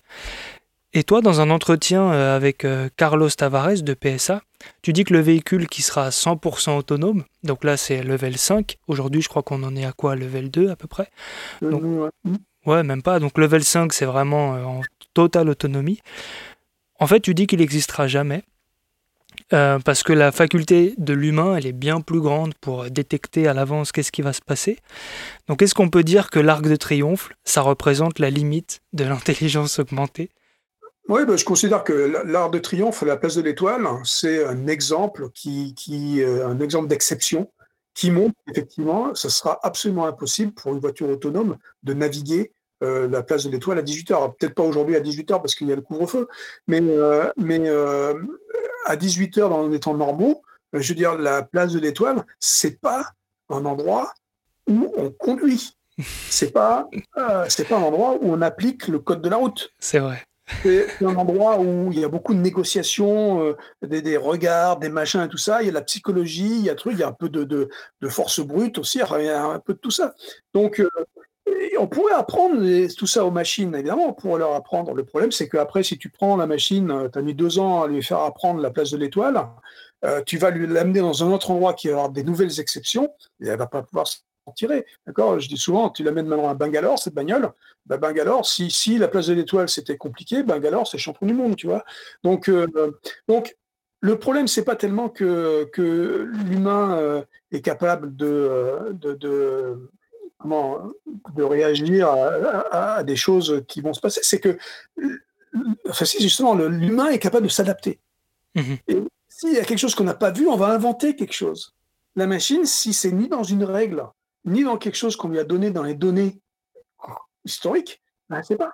Et 0.92 1.04
toi, 1.04 1.20
dans 1.20 1.40
un 1.40 1.50
entretien 1.50 2.12
euh, 2.12 2.36
avec 2.36 2.64
euh, 2.64 2.88
Carlos 2.96 3.30
Tavares 3.30 3.82
de 3.82 3.94
PSA, 3.94 4.42
tu 4.82 4.92
dis 4.92 5.04
que 5.04 5.12
le 5.12 5.20
véhicule 5.20 5.68
qui 5.68 5.82
sera 5.82 6.08
100% 6.10 6.76
autonome, 6.76 7.24
donc 7.44 7.62
là 7.62 7.76
c'est 7.76 8.02
level 8.02 8.36
5, 8.36 8.76
aujourd'hui 8.88 9.22
je 9.22 9.28
crois 9.28 9.42
qu'on 9.42 9.62
en 9.62 9.76
est 9.76 9.84
à 9.84 9.92
quoi? 9.92 10.16
Level 10.16 10.50
2 10.50 10.68
à 10.68 10.76
peu 10.76 10.88
près? 10.88 11.08
Ouais. 12.66 12.82
même 12.82 13.02
pas. 13.02 13.20
Donc 13.20 13.38
level 13.38 13.62
5 13.62 13.92
c'est 13.92 14.04
vraiment 14.04 14.54
euh, 14.54 14.64
en 14.64 14.80
totale 15.14 15.48
autonomie. 15.48 16.00
En 16.98 17.06
fait, 17.06 17.20
tu 17.20 17.34
dis 17.34 17.46
qu'il 17.46 17.60
n'existera 17.60 18.08
jamais. 18.08 18.42
Euh, 19.52 19.78
parce 19.80 20.02
que 20.02 20.12
la 20.12 20.30
faculté 20.30 20.94
de 20.96 21.12
l'humain, 21.12 21.56
elle 21.56 21.66
est 21.66 21.72
bien 21.72 22.00
plus 22.00 22.20
grande 22.20 22.54
pour 22.60 22.84
détecter 22.84 23.48
à 23.48 23.54
l'avance 23.54 23.90
qu'est-ce 23.90 24.12
qui 24.12 24.22
va 24.22 24.32
se 24.32 24.40
passer. 24.40 24.78
Donc 25.48 25.60
est-ce 25.62 25.74
qu'on 25.74 25.90
peut 25.90 26.04
dire 26.04 26.30
que 26.30 26.38
l'arc 26.38 26.62
de 26.62 26.76
triomphe, 26.76 27.30
ça 27.44 27.62
représente 27.62 28.20
la 28.20 28.30
limite 28.30 28.80
de 28.92 29.04
l'intelligence 29.04 29.80
augmentée? 29.80 30.30
Oui, 31.08 31.24
ben, 31.26 31.36
je 31.36 31.44
considère 31.44 31.82
que 31.82 31.92
l'arc 32.24 32.52
de 32.52 32.60
triomphe, 32.60 33.02
la 33.02 33.16
place 33.16 33.34
de 33.34 33.42
l'étoile, 33.42 33.84
c'est 34.04 34.44
un 34.44 34.68
exemple 34.68 35.30
qui, 35.34 35.74
euh, 36.22 36.46
un 36.46 36.60
exemple 36.60 36.86
d'exception 36.86 37.50
qui 37.94 38.12
montre 38.12 38.36
qu'effectivement, 38.46 39.12
ce 39.16 39.28
sera 39.28 39.58
absolument 39.64 40.06
impossible 40.06 40.52
pour 40.52 40.72
une 40.72 40.78
voiture 40.78 41.08
autonome 41.08 41.56
de 41.82 41.92
naviguer 41.92 42.52
euh, 42.84 43.08
la 43.08 43.24
place 43.24 43.44
de 43.44 43.50
l'étoile 43.50 43.78
à 43.78 43.82
18h. 43.82 44.36
Peut-être 44.38 44.54
pas 44.54 44.62
aujourd'hui 44.62 44.94
à 44.94 45.00
18h 45.00 45.40
parce 45.40 45.56
qu'il 45.56 45.66
y 45.66 45.72
a 45.72 45.76
le 45.76 45.82
couvre-feu, 45.82 46.28
mais, 46.68 46.80
mais 47.36 47.68
à 48.86 48.96
18 48.96 49.36
h 49.38 49.48
dans 49.48 49.66
les 49.66 49.80
temps 49.80 49.94
normaux, 49.94 50.42
je 50.72 50.88
veux 50.88 50.94
dire, 50.94 51.16
la 51.16 51.42
place 51.42 51.72
de 51.72 51.80
l'Étoile, 51.80 52.24
c'est 52.38 52.80
pas 52.80 53.04
un 53.48 53.64
endroit 53.64 54.14
où 54.68 54.92
on 54.96 55.10
conduit. 55.10 55.76
C'est 56.28 56.52
pas, 56.52 56.88
euh, 57.18 57.44
c'est 57.48 57.68
pas 57.68 57.76
un 57.76 57.82
endroit 57.82 58.14
où 58.14 58.32
on 58.32 58.40
applique 58.40 58.88
le 58.88 59.00
code 59.00 59.20
de 59.20 59.28
la 59.28 59.36
route. 59.36 59.70
C'est 59.78 59.98
vrai. 59.98 60.22
C'est 60.62 61.04
un 61.04 61.14
endroit 61.16 61.60
où 61.60 61.92
il 61.92 62.00
y 62.00 62.04
a 62.04 62.08
beaucoup 62.08 62.34
de 62.34 62.40
négociations, 62.40 63.44
euh, 63.44 63.56
des, 63.86 64.16
regards, 64.16 64.78
des 64.78 64.88
machins 64.88 65.22
et 65.22 65.28
tout 65.28 65.36
ça. 65.38 65.62
Il 65.62 65.66
y 65.66 65.68
a 65.68 65.72
la 65.72 65.82
psychologie, 65.82 66.56
il 66.58 66.64
y 66.64 66.70
a 66.70 66.74
truc, 66.74 66.94
il 66.94 67.00
y 67.00 67.02
a 67.02 67.08
un 67.08 67.12
peu 67.12 67.28
de, 67.28 67.44
de, 67.44 68.08
force 68.08 68.40
brute 68.40 68.78
aussi, 68.78 68.98
il 68.98 69.24
y 69.24 69.28
a 69.28 69.44
un 69.44 69.60
peu 69.60 69.74
de 69.74 69.78
tout 69.78 69.90
ça. 69.90 70.14
Donc, 70.54 70.80
euh, 70.80 70.88
on 71.80 71.86
pourrait 71.86 72.12
apprendre 72.12 72.60
tout 72.94 73.06
ça 73.06 73.24
aux 73.24 73.30
machines, 73.30 73.74
évidemment, 73.74 74.08
on 74.08 74.12
pourrait 74.12 74.38
leur 74.38 74.54
apprendre. 74.54 74.94
Le 74.94 75.04
problème, 75.04 75.32
c'est 75.32 75.48
qu'après, 75.48 75.82
si 75.82 75.98
tu 75.98 76.10
prends 76.10 76.36
la 76.36 76.46
machine, 76.46 76.90
euh, 76.90 77.08
tu 77.08 77.18
as 77.18 77.22
mis 77.22 77.34
deux 77.34 77.58
ans 77.58 77.82
à 77.82 77.88
lui 77.88 78.02
faire 78.02 78.20
apprendre 78.20 78.60
la 78.60 78.70
place 78.70 78.90
de 78.90 78.98
l'étoile, 78.98 79.40
euh, 80.04 80.22
tu 80.24 80.36
vas 80.38 80.50
lui 80.50 80.66
l'amener 80.66 81.00
dans 81.00 81.24
un 81.24 81.32
autre 81.32 81.50
endroit 81.50 81.74
qui 81.74 81.88
va 81.88 81.94
avoir 81.94 82.10
des 82.10 82.22
nouvelles 82.22 82.60
exceptions, 82.60 83.12
et 83.40 83.48
elle 83.48 83.58
va 83.58 83.66
pas 83.66 83.82
pouvoir 83.82 84.06
s'en 84.06 84.52
tirer. 84.54 84.84
D'accord? 85.06 85.40
Je 85.40 85.48
dis 85.48 85.56
souvent, 85.56 85.90
tu 85.90 86.02
l'amènes 86.02 86.26
maintenant 86.26 86.50
à 86.50 86.54
Bangalore, 86.54 86.98
cette 86.98 87.14
bagnole, 87.14 87.50
bah, 87.86 87.96
Bangalore, 87.96 88.46
si, 88.46 88.98
la 88.98 89.08
place 89.08 89.28
de 89.28 89.34
l'étoile 89.34 89.68
c'était 89.68 89.96
compliqué, 89.96 90.42
Bangalore, 90.42 90.86
c'est 90.86 90.98
champion 90.98 91.26
du 91.26 91.34
monde, 91.34 91.56
tu 91.56 91.66
vois. 91.66 91.84
Donc, 92.22 92.48
euh, 92.48 92.66
donc 93.26 93.56
le 94.00 94.18
problème, 94.18 94.48
c'est 94.48 94.64
pas 94.64 94.76
tellement 94.76 95.08
que, 95.08 95.70
l'humain 96.48 97.22
est 97.52 97.60
capable 97.60 98.16
de, 98.16 98.96
de 100.44 101.42
réagir 101.42 102.08
à, 102.70 103.02
des 103.04 103.16
choses 103.16 103.62
qui 103.68 103.80
vont 103.80 103.92
se 103.92 104.00
passer. 104.00 104.20
C'est 104.22 104.40
que, 104.40 104.58
enfin, 105.88 106.04
si 106.04 106.22
justement, 106.22 106.54
l'humain 106.54 107.08
est 107.08 107.18
capable 107.18 107.46
de 107.46 107.52
s'adapter. 107.52 108.00
Mhm. 108.54 108.78
Et 108.88 108.96
s'il 109.28 109.54
y 109.54 109.58
a 109.58 109.64
quelque 109.64 109.78
chose 109.78 109.94
qu'on 109.94 110.04
n'a 110.04 110.14
pas 110.14 110.30
vu, 110.30 110.48
on 110.48 110.56
va 110.56 110.68
inventer 110.68 111.16
quelque 111.16 111.34
chose. 111.34 111.74
La 112.16 112.26
machine, 112.26 112.64
si 112.64 112.92
c'est 112.92 113.12
ni 113.12 113.28
dans 113.28 113.44
une 113.44 113.64
règle, 113.64 114.04
ni 114.44 114.64
dans 114.64 114.76
quelque 114.76 114.96
chose 114.96 115.16
qu'on 115.16 115.28
lui 115.28 115.38
a 115.38 115.44
donné 115.44 115.70
dans 115.70 115.82
les 115.82 115.94
données 115.94 116.40
historiques, 117.44 118.02
ben, 118.28 118.36
elle 118.36 118.42
ne 118.42 118.46
sait 118.46 118.56
pas. 118.56 118.72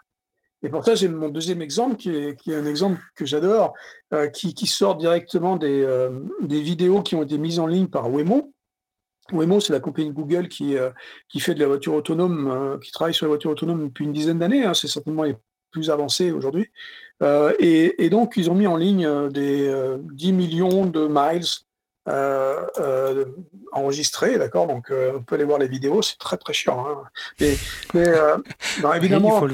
Et 0.62 0.68
pour 0.68 0.84
ça, 0.84 0.94
j'ai 0.94 1.08
mon 1.08 1.28
deuxième 1.28 1.62
exemple, 1.62 1.96
qui 1.96 2.10
est, 2.10 2.40
qui 2.40 2.50
est 2.50 2.56
un 2.56 2.66
exemple 2.66 3.00
que 3.14 3.26
j'adore, 3.26 3.74
euh, 4.12 4.28
qui, 4.28 4.54
qui, 4.54 4.66
sort 4.66 4.96
directement 4.96 5.56
des, 5.56 5.82
euh, 5.82 6.20
des, 6.40 6.60
vidéos 6.60 7.02
qui 7.02 7.14
ont 7.14 7.22
été 7.22 7.38
mises 7.38 7.58
en 7.58 7.66
ligne 7.66 7.88
par 7.88 8.10
Waymo. 8.10 8.52
Waymo, 9.32 9.60
c'est 9.60 9.72
la 9.72 9.80
compagnie 9.80 10.08
de 10.08 10.14
Google 10.14 10.48
qui, 10.48 10.76
euh, 10.76 10.90
qui 11.28 11.40
fait 11.40 11.54
de 11.54 11.60
la 11.60 11.66
voiture 11.66 11.94
autonome, 11.94 12.50
euh, 12.50 12.78
qui 12.78 12.92
travaille 12.92 13.14
sur 13.14 13.26
la 13.26 13.30
voiture 13.30 13.50
autonome 13.50 13.84
depuis 13.84 14.04
une 14.04 14.12
dizaine 14.12 14.38
d'années. 14.38 14.64
Hein, 14.64 14.74
c'est 14.74 14.88
certainement 14.88 15.24
les 15.24 15.36
plus 15.70 15.90
avancé 15.90 16.30
aujourd'hui. 16.30 16.70
Euh, 17.22 17.54
et, 17.58 18.08
donc, 18.10 18.34
ils 18.36 18.50
ont 18.50 18.54
mis 18.54 18.66
en 18.66 18.76
ligne 18.76 19.28
des 19.30 19.74
10 20.12 20.32
millions 20.32 20.86
de 20.86 21.08
miles 21.08 21.44
enregistrés, 23.72 24.38
d'accord? 24.38 24.68
Donc, 24.68 24.90
on 24.90 25.22
peut 25.22 25.34
aller 25.34 25.44
voir 25.44 25.58
les 25.58 25.68
vidéos, 25.68 26.02
c'est 26.02 26.18
très 26.18 26.36
très 26.36 26.52
chiant. 26.52 26.86
Hein. 26.86 27.02
Mais, 27.40 27.56
évidemment, 28.96 29.46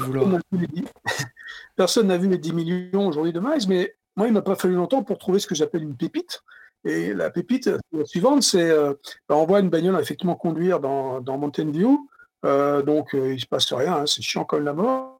personne 1.75 2.07
n'a 2.07 2.17
vu 2.17 2.29
les 2.29 2.37
10 2.37 2.53
millions 2.53 3.07
aujourd'hui 3.07 3.33
de 3.33 3.39
miles, 3.39 3.67
mais 3.67 3.95
moi, 4.15 4.27
il 4.27 4.33
m'a 4.33 4.41
pas 4.41 4.55
fallu 4.55 4.75
longtemps 4.75 5.03
pour 5.03 5.17
trouver 5.17 5.39
ce 5.39 5.47
que 5.47 5.55
j'appelle 5.55 5.83
une 5.83 5.97
pépite. 5.97 6.43
Et 6.85 7.13
la 7.13 7.29
pépite 7.29 7.69
suivante, 8.05 8.43
c'est 8.43 8.69
euh, 8.69 8.93
bah, 9.29 9.35
on 9.35 9.45
voit 9.45 9.59
une 9.59 9.69
bagnole 9.69 9.99
effectivement 10.01 10.35
conduire 10.35 10.79
dans, 10.79 11.21
dans 11.21 11.37
Mountain 11.37 11.71
View. 11.71 12.09
Euh, 12.45 12.81
donc 12.81 13.15
euh, 13.15 13.33
il 13.33 13.39
se 13.39 13.45
passe 13.45 13.71
rien, 13.71 13.93
hein, 13.93 14.05
c'est 14.05 14.21
chiant 14.21 14.43
comme 14.43 14.65
la 14.65 14.73
mort. 14.73 15.19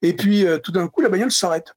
Et 0.00 0.14
puis 0.14 0.46
tout 0.62 0.72
d'un 0.72 0.88
coup, 0.88 1.02
la 1.02 1.08
bagnole 1.08 1.30
s'arrête. 1.30 1.74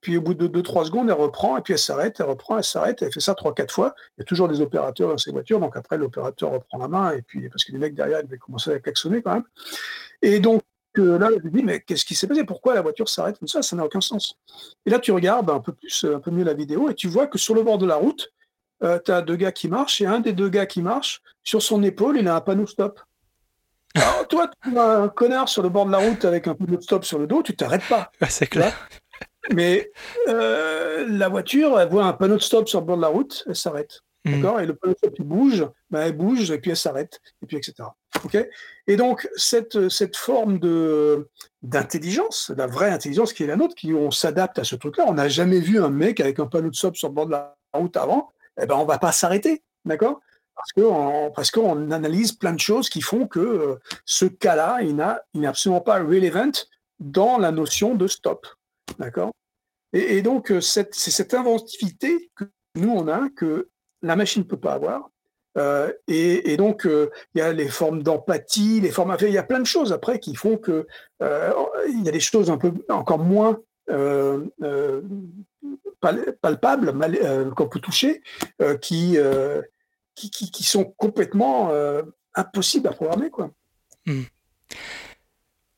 Puis 0.00 0.16
au 0.16 0.20
bout 0.20 0.34
de 0.34 0.48
2-3 0.48 0.86
secondes, 0.86 1.08
elle 1.08 1.16
reprend, 1.16 1.56
et 1.56 1.60
puis 1.60 1.74
elle 1.74 1.78
s'arrête, 1.78 2.18
elle 2.18 2.26
reprend, 2.26 2.58
elle 2.58 2.64
s'arrête, 2.64 3.02
elle 3.02 3.12
fait 3.12 3.20
ça 3.20 3.34
3-4 3.34 3.70
fois. 3.70 3.94
Il 4.16 4.20
y 4.20 4.22
a 4.22 4.24
toujours 4.24 4.48
des 4.48 4.60
opérateurs 4.60 5.08
dans 5.08 5.18
ces 5.18 5.30
voitures, 5.30 5.60
donc 5.60 5.76
après 5.76 5.96
l'opérateur 5.96 6.50
reprend 6.50 6.78
la 6.78 6.88
main, 6.88 7.12
et 7.12 7.22
puis 7.22 7.48
parce 7.48 7.64
que 7.64 7.70
les 7.70 7.78
mecs 7.78 7.94
derrière, 7.94 8.20
ils 8.20 8.26
devaient 8.26 8.38
commencer 8.38 8.72
à 8.72 8.80
klaxonner 8.80 9.22
quand 9.22 9.34
même. 9.34 9.44
Et 10.22 10.40
donc 10.40 10.62
là, 10.96 11.30
je 11.30 11.44
me 11.44 11.50
dis, 11.50 11.62
mais 11.62 11.80
qu'est-ce 11.80 12.04
qui 12.04 12.16
s'est 12.16 12.26
passé? 12.26 12.42
Pourquoi 12.42 12.74
la 12.74 12.82
voiture 12.82 13.08
s'arrête 13.08 13.38
comme 13.38 13.48
ça? 13.48 13.62
Ça 13.62 13.76
n'a 13.76 13.84
aucun 13.84 14.00
sens. 14.00 14.38
Et 14.86 14.90
là, 14.90 14.98
tu 14.98 15.12
regardes 15.12 15.50
un 15.50 15.60
peu 15.60 15.72
plus, 15.72 16.04
un 16.04 16.18
peu 16.18 16.32
mieux 16.32 16.44
la 16.44 16.54
vidéo, 16.54 16.90
et 16.90 16.94
tu 16.94 17.06
vois 17.06 17.28
que 17.28 17.38
sur 17.38 17.54
le 17.54 17.62
bord 17.62 17.78
de 17.78 17.86
la 17.86 17.96
route, 17.96 18.32
euh, 18.82 18.98
tu 19.04 19.10
as 19.10 19.22
deux 19.22 19.36
gars 19.36 19.52
qui 19.52 19.68
marchent, 19.68 20.00
et 20.00 20.06
un 20.06 20.20
des 20.20 20.32
deux 20.32 20.48
gars 20.48 20.66
qui 20.66 20.82
marche, 20.82 21.22
sur 21.44 21.62
son 21.62 21.82
épaule, 21.82 22.18
il 22.18 22.28
a 22.28 22.36
un 22.36 22.40
panneau 22.40 22.66
stop. 22.66 23.00
Alors, 23.94 24.26
toi, 24.28 24.50
tu 24.62 24.76
as 24.76 24.98
un 24.98 25.08
connard 25.08 25.48
sur 25.48 25.62
le 25.62 25.68
bord 25.68 25.86
de 25.86 25.92
la 25.92 25.98
route 25.98 26.24
avec 26.24 26.46
un 26.48 26.54
panneau 26.54 26.80
stop 26.80 27.04
sur 27.04 27.18
le 27.18 27.26
dos, 27.26 27.42
tu 27.42 27.54
t'arrêtes 27.54 27.86
pas. 27.88 28.10
c'est 28.28 28.46
clair. 28.46 28.88
Mais 29.52 29.90
euh, 30.28 31.04
la 31.08 31.28
voiture, 31.28 31.78
elle 31.80 31.88
voit 31.88 32.04
un 32.04 32.12
panneau 32.12 32.36
de 32.36 32.42
stop 32.42 32.68
sur 32.68 32.80
le 32.80 32.86
bord 32.86 32.96
de 32.96 33.02
la 33.02 33.08
route, 33.08 33.44
elle 33.46 33.56
s'arrête. 33.56 34.00
Mm. 34.24 34.32
D'accord? 34.32 34.60
Et 34.60 34.66
le 34.66 34.74
panneau 34.74 34.94
de 34.94 34.98
stop, 34.98 35.14
il 35.18 35.24
bouge, 35.24 35.66
ben, 35.90 36.00
elle 36.02 36.16
bouge, 36.16 36.50
et 36.50 36.58
puis 36.58 36.70
elle 36.70 36.76
s'arrête, 36.76 37.20
et 37.42 37.46
puis 37.46 37.56
etc. 37.56 37.74
Ok? 38.24 38.38
Et 38.86 38.96
donc, 38.96 39.28
cette, 39.36 39.88
cette 39.88 40.16
forme 40.16 40.58
de, 40.58 41.28
d'intelligence, 41.62 42.52
la 42.56 42.66
vraie 42.66 42.90
intelligence 42.90 43.32
qui 43.32 43.44
est 43.44 43.48
la 43.48 43.56
nôtre, 43.56 43.74
qui 43.74 43.92
on 43.94 44.10
s'adapte 44.10 44.58
à 44.58 44.64
ce 44.64 44.76
truc-là. 44.76 45.04
On 45.08 45.14
n'a 45.14 45.28
jamais 45.28 45.60
vu 45.60 45.82
un 45.82 45.90
mec 45.90 46.20
avec 46.20 46.38
un 46.38 46.46
panneau 46.46 46.70
de 46.70 46.76
stop 46.76 46.96
sur 46.96 47.08
le 47.08 47.14
bord 47.14 47.26
de 47.26 47.32
la 47.32 47.56
route 47.72 47.96
avant, 47.96 48.32
eh 48.60 48.66
ben, 48.66 48.76
on 48.76 48.84
va 48.84 48.98
pas 48.98 49.12
s'arrêter. 49.12 49.62
D'accord? 49.84 50.20
Parce 51.34 51.50
qu'on 51.50 51.90
analyse 51.90 52.32
plein 52.32 52.52
de 52.52 52.60
choses 52.60 52.88
qui 52.88 53.00
font 53.00 53.26
que 53.26 53.40
euh, 53.40 53.76
ce 54.04 54.26
cas-là, 54.26 54.80
il 54.82 54.96
n'est 54.96 55.46
absolument 55.46 55.80
pas 55.80 55.98
relevant 55.98 56.52
dans 57.00 57.38
la 57.38 57.50
notion 57.50 57.94
de 57.94 58.06
stop. 58.06 58.46
D'accord? 58.98 59.32
Et, 59.92 60.22
donc, 60.22 60.50
euh, 60.50 60.60
c'est 60.60 60.94
cette 60.94 61.34
inventivité 61.34 62.30
que 62.34 62.44
nous, 62.76 62.90
on 62.90 63.08
a, 63.08 63.28
que 63.30 63.68
la 64.02 64.16
machine 64.16 64.42
ne 64.42 64.48
peut 64.48 64.60
pas 64.60 64.74
avoir. 64.74 65.10
Euh, 65.58 65.92
et, 66.08 66.56
donc, 66.56 66.86
il 66.86 67.38
y 67.38 67.42
a 67.42 67.52
les 67.52 67.68
formes 67.68 68.02
d'empathie, 68.02 68.80
les 68.80 68.90
formes. 68.90 69.14
il 69.20 69.28
y 69.28 69.38
a 69.38 69.42
plein 69.42 69.60
de 69.60 69.66
choses 69.66 69.92
après 69.92 70.18
qui 70.18 70.34
font 70.34 70.56
que 70.56 70.86
il 71.20 72.02
y 72.02 72.08
a 72.08 72.12
des 72.12 72.20
choses 72.20 72.50
un 72.50 72.56
peu 72.56 72.72
encore 72.88 73.18
moins 73.18 73.58
euh, 76.04 76.36
palpables, 76.40 76.92
qu'on 77.54 77.68
peut 77.68 77.80
toucher, 77.80 78.22
qui, 78.80 79.16
qui, 80.14 80.30
qui, 80.30 80.50
qui, 80.50 80.64
sont 80.64 80.84
complètement 80.84 81.72
impossibles 82.34 82.88
à 82.88 82.92
programmer. 82.92 83.30
Quoi. 83.30 83.50
Hmm. 84.06 84.22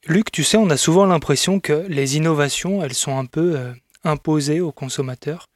Luc, 0.06 0.30
tu 0.30 0.44
sais, 0.44 0.58
on 0.58 0.68
a 0.68 0.76
souvent 0.76 1.06
l'impression 1.06 1.60
que 1.60 1.86
les 1.88 2.16
innovations, 2.16 2.82
elles 2.82 2.94
sont 2.94 3.16
un 3.18 3.24
peu 3.24 3.56
euh, 3.56 3.72
imposées 4.04 4.60
aux 4.60 4.72
consommateurs, 4.72 5.46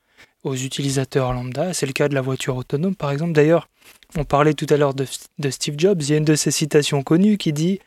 aux 0.42 0.54
utilisateurs 0.54 1.34
lambda. 1.34 1.74
C'est 1.74 1.84
le 1.84 1.92
cas 1.92 2.08
de 2.08 2.14
la 2.14 2.22
voiture 2.22 2.56
autonome, 2.56 2.96
par 2.96 3.10
exemple. 3.10 3.32
D'ailleurs, 3.32 3.68
on 4.16 4.24
parlait 4.24 4.54
tout 4.54 4.66
à 4.70 4.78
l'heure 4.78 4.94
de, 4.94 5.06
de, 5.38 5.50
Steve 5.50 5.74
Jobs. 5.76 6.00
Il 6.00 6.10
y 6.10 6.14
a 6.14 6.16
une 6.16 6.24
de 6.24 6.34
ses 6.34 6.50
citations 6.50 7.02
connues 7.02 7.36
qui 7.36 7.52
dit 7.52 7.78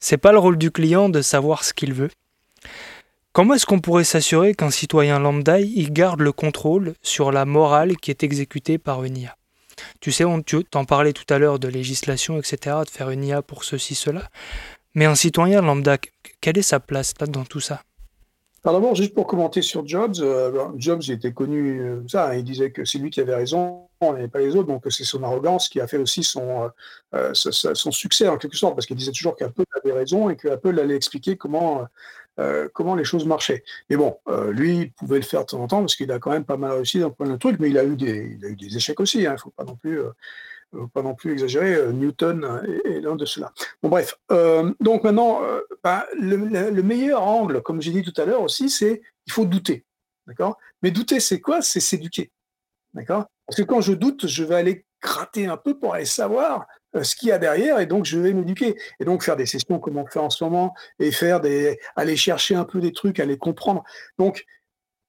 C'est 0.00 0.16
pas 0.16 0.32
le 0.32 0.38
rôle 0.38 0.56
du 0.56 0.70
client 0.70 1.10
de 1.10 1.20
savoir 1.20 1.64
ce 1.64 1.74
qu'il 1.74 1.92
veut. 1.92 2.10
Comment 3.36 3.52
est-ce 3.52 3.66
qu'on 3.66 3.80
pourrait 3.80 4.04
s'assurer 4.04 4.54
qu'un 4.54 4.70
citoyen 4.70 5.18
lambda 5.18 5.58
garde 5.60 6.22
le 6.22 6.32
contrôle 6.32 6.94
sur 7.02 7.32
la 7.32 7.44
morale 7.44 7.98
qui 7.98 8.10
est 8.10 8.22
exécutée 8.22 8.78
par 8.78 9.04
une 9.04 9.18
IA 9.18 9.36
Tu 10.00 10.10
sais, 10.10 10.24
on 10.24 10.40
t'en 10.40 10.86
parlait 10.86 11.12
tout 11.12 11.26
à 11.28 11.36
l'heure 11.36 11.58
de 11.58 11.68
législation, 11.68 12.38
etc., 12.38 12.76
de 12.86 12.90
faire 12.90 13.10
une 13.10 13.22
IA 13.22 13.42
pour 13.42 13.64
ceci, 13.64 13.94
cela. 13.94 14.22
Mais 14.94 15.04
un 15.04 15.14
citoyen 15.14 15.60
lambda, 15.60 15.98
quelle 16.40 16.56
est 16.56 16.62
sa 16.62 16.80
place 16.80 17.12
là 17.20 17.26
dans 17.26 17.44
tout 17.44 17.60
ça? 17.60 17.82
Alors 18.64 18.80
d'abord, 18.80 18.94
juste 18.94 19.12
pour 19.12 19.26
commenter 19.26 19.60
sur 19.60 19.86
Jobs, 19.86 20.16
euh, 20.20 20.68
Jobs 20.78 21.02
il 21.02 21.12
était 21.12 21.32
connu 21.32 21.80
euh, 21.82 22.02
ça, 22.08 22.30
hein, 22.30 22.34
il 22.36 22.42
disait 22.42 22.70
que 22.70 22.86
c'est 22.86 22.98
lui 22.98 23.10
qui 23.10 23.20
avait 23.20 23.34
raison, 23.34 23.86
et 24.18 24.28
pas 24.28 24.40
les 24.40 24.56
autres, 24.56 24.66
donc 24.66 24.82
c'est 24.88 25.04
son 25.04 25.22
arrogance 25.22 25.68
qui 25.68 25.80
a 25.80 25.86
fait 25.86 25.98
aussi 25.98 26.24
son, 26.24 26.70
euh, 27.14 27.32
son 27.34 27.92
succès 27.92 28.28
en 28.28 28.38
quelque 28.38 28.56
sorte, 28.56 28.74
parce 28.74 28.86
qu'il 28.86 28.96
disait 28.96 29.12
toujours 29.12 29.36
qu'Apple 29.36 29.62
avait 29.84 29.92
raison 29.92 30.30
et 30.30 30.36
qu'Apple 30.36 30.80
allait 30.80 30.96
expliquer 30.96 31.36
comment, 31.36 31.86
euh, 32.38 32.68
comment 32.72 32.94
les 32.94 33.04
choses 33.04 33.26
marchaient. 33.26 33.64
Mais 33.90 33.96
bon, 33.96 34.18
euh, 34.28 34.52
lui, 34.52 34.78
il 34.78 34.92
pouvait 34.92 35.16
le 35.16 35.24
faire 35.24 35.40
de 35.40 35.46
temps 35.46 35.60
en 35.60 35.66
temps, 35.66 35.80
parce 35.80 35.96
qu'il 35.96 36.10
a 36.12 36.18
quand 36.18 36.30
même 36.30 36.44
pas 36.44 36.56
mal 36.56 36.72
réussi 36.72 37.00
dans 37.00 37.10
plein 37.10 37.28
de 37.28 37.36
trucs, 37.36 37.58
mais 37.60 37.70
il 37.70 37.78
a 37.78 37.84
eu 37.84 37.96
des, 37.96 38.76
échecs 38.76 39.00
aussi, 39.00 39.20
il 39.20 39.26
hein, 39.26 39.32
ne 39.32 39.38
faut 39.38 39.50
pas 39.50 39.64
non 39.64 39.76
plus 41.14 41.32
exagérer, 41.32 41.74
euh, 41.74 41.92
Newton 41.92 42.62
est, 42.84 43.00
l'un 43.00 43.16
de 43.16 43.24
ceux-là. 43.24 43.52
Bon, 43.82 43.88
bref. 43.88 44.18
Euh, 44.30 44.72
donc 44.80 45.04
maintenant, 45.04 45.42
euh, 45.42 45.60
bah, 45.82 46.06
le, 46.18 46.36
le, 46.36 46.82
meilleur 46.82 47.22
angle, 47.22 47.62
comme 47.62 47.80
j'ai 47.80 47.92
dit 47.92 48.02
tout 48.02 48.18
à 48.20 48.24
l'heure 48.24 48.42
aussi, 48.42 48.70
c'est 48.70 49.02
il 49.26 49.32
faut 49.32 49.44
douter. 49.44 49.84
D'accord? 50.26 50.58
Mais 50.82 50.90
douter, 50.90 51.20
c'est 51.20 51.40
quoi? 51.40 51.62
C'est 51.62 51.80
s'éduquer. 51.80 52.30
D'accord? 52.94 53.26
Parce 53.46 53.58
que 53.58 53.62
quand 53.62 53.80
je 53.80 53.92
doute, 53.92 54.26
je 54.26 54.44
vais 54.44 54.56
aller 54.56 54.86
gratter 55.02 55.46
un 55.46 55.56
peu 55.56 55.78
pour 55.78 55.94
aller 55.94 56.04
savoir 56.04 56.66
ce 57.02 57.16
qu'il 57.16 57.28
y 57.28 57.32
a 57.32 57.38
derrière 57.38 57.78
et 57.80 57.86
donc 57.86 58.04
je 58.04 58.18
vais 58.18 58.32
m'éduquer. 58.32 58.76
Et 59.00 59.04
donc 59.04 59.22
faire 59.22 59.36
des 59.36 59.46
sessions 59.46 59.78
comme 59.78 59.98
on 59.98 60.06
fait 60.06 60.18
en 60.18 60.30
ce 60.30 60.42
moment 60.44 60.74
et 60.98 61.12
faire 61.12 61.40
des 61.40 61.78
aller 61.96 62.16
chercher 62.16 62.54
un 62.54 62.64
peu 62.64 62.80
des 62.80 62.92
trucs 62.92 63.20
aller 63.20 63.38
comprendre. 63.38 63.84
Donc 64.18 64.44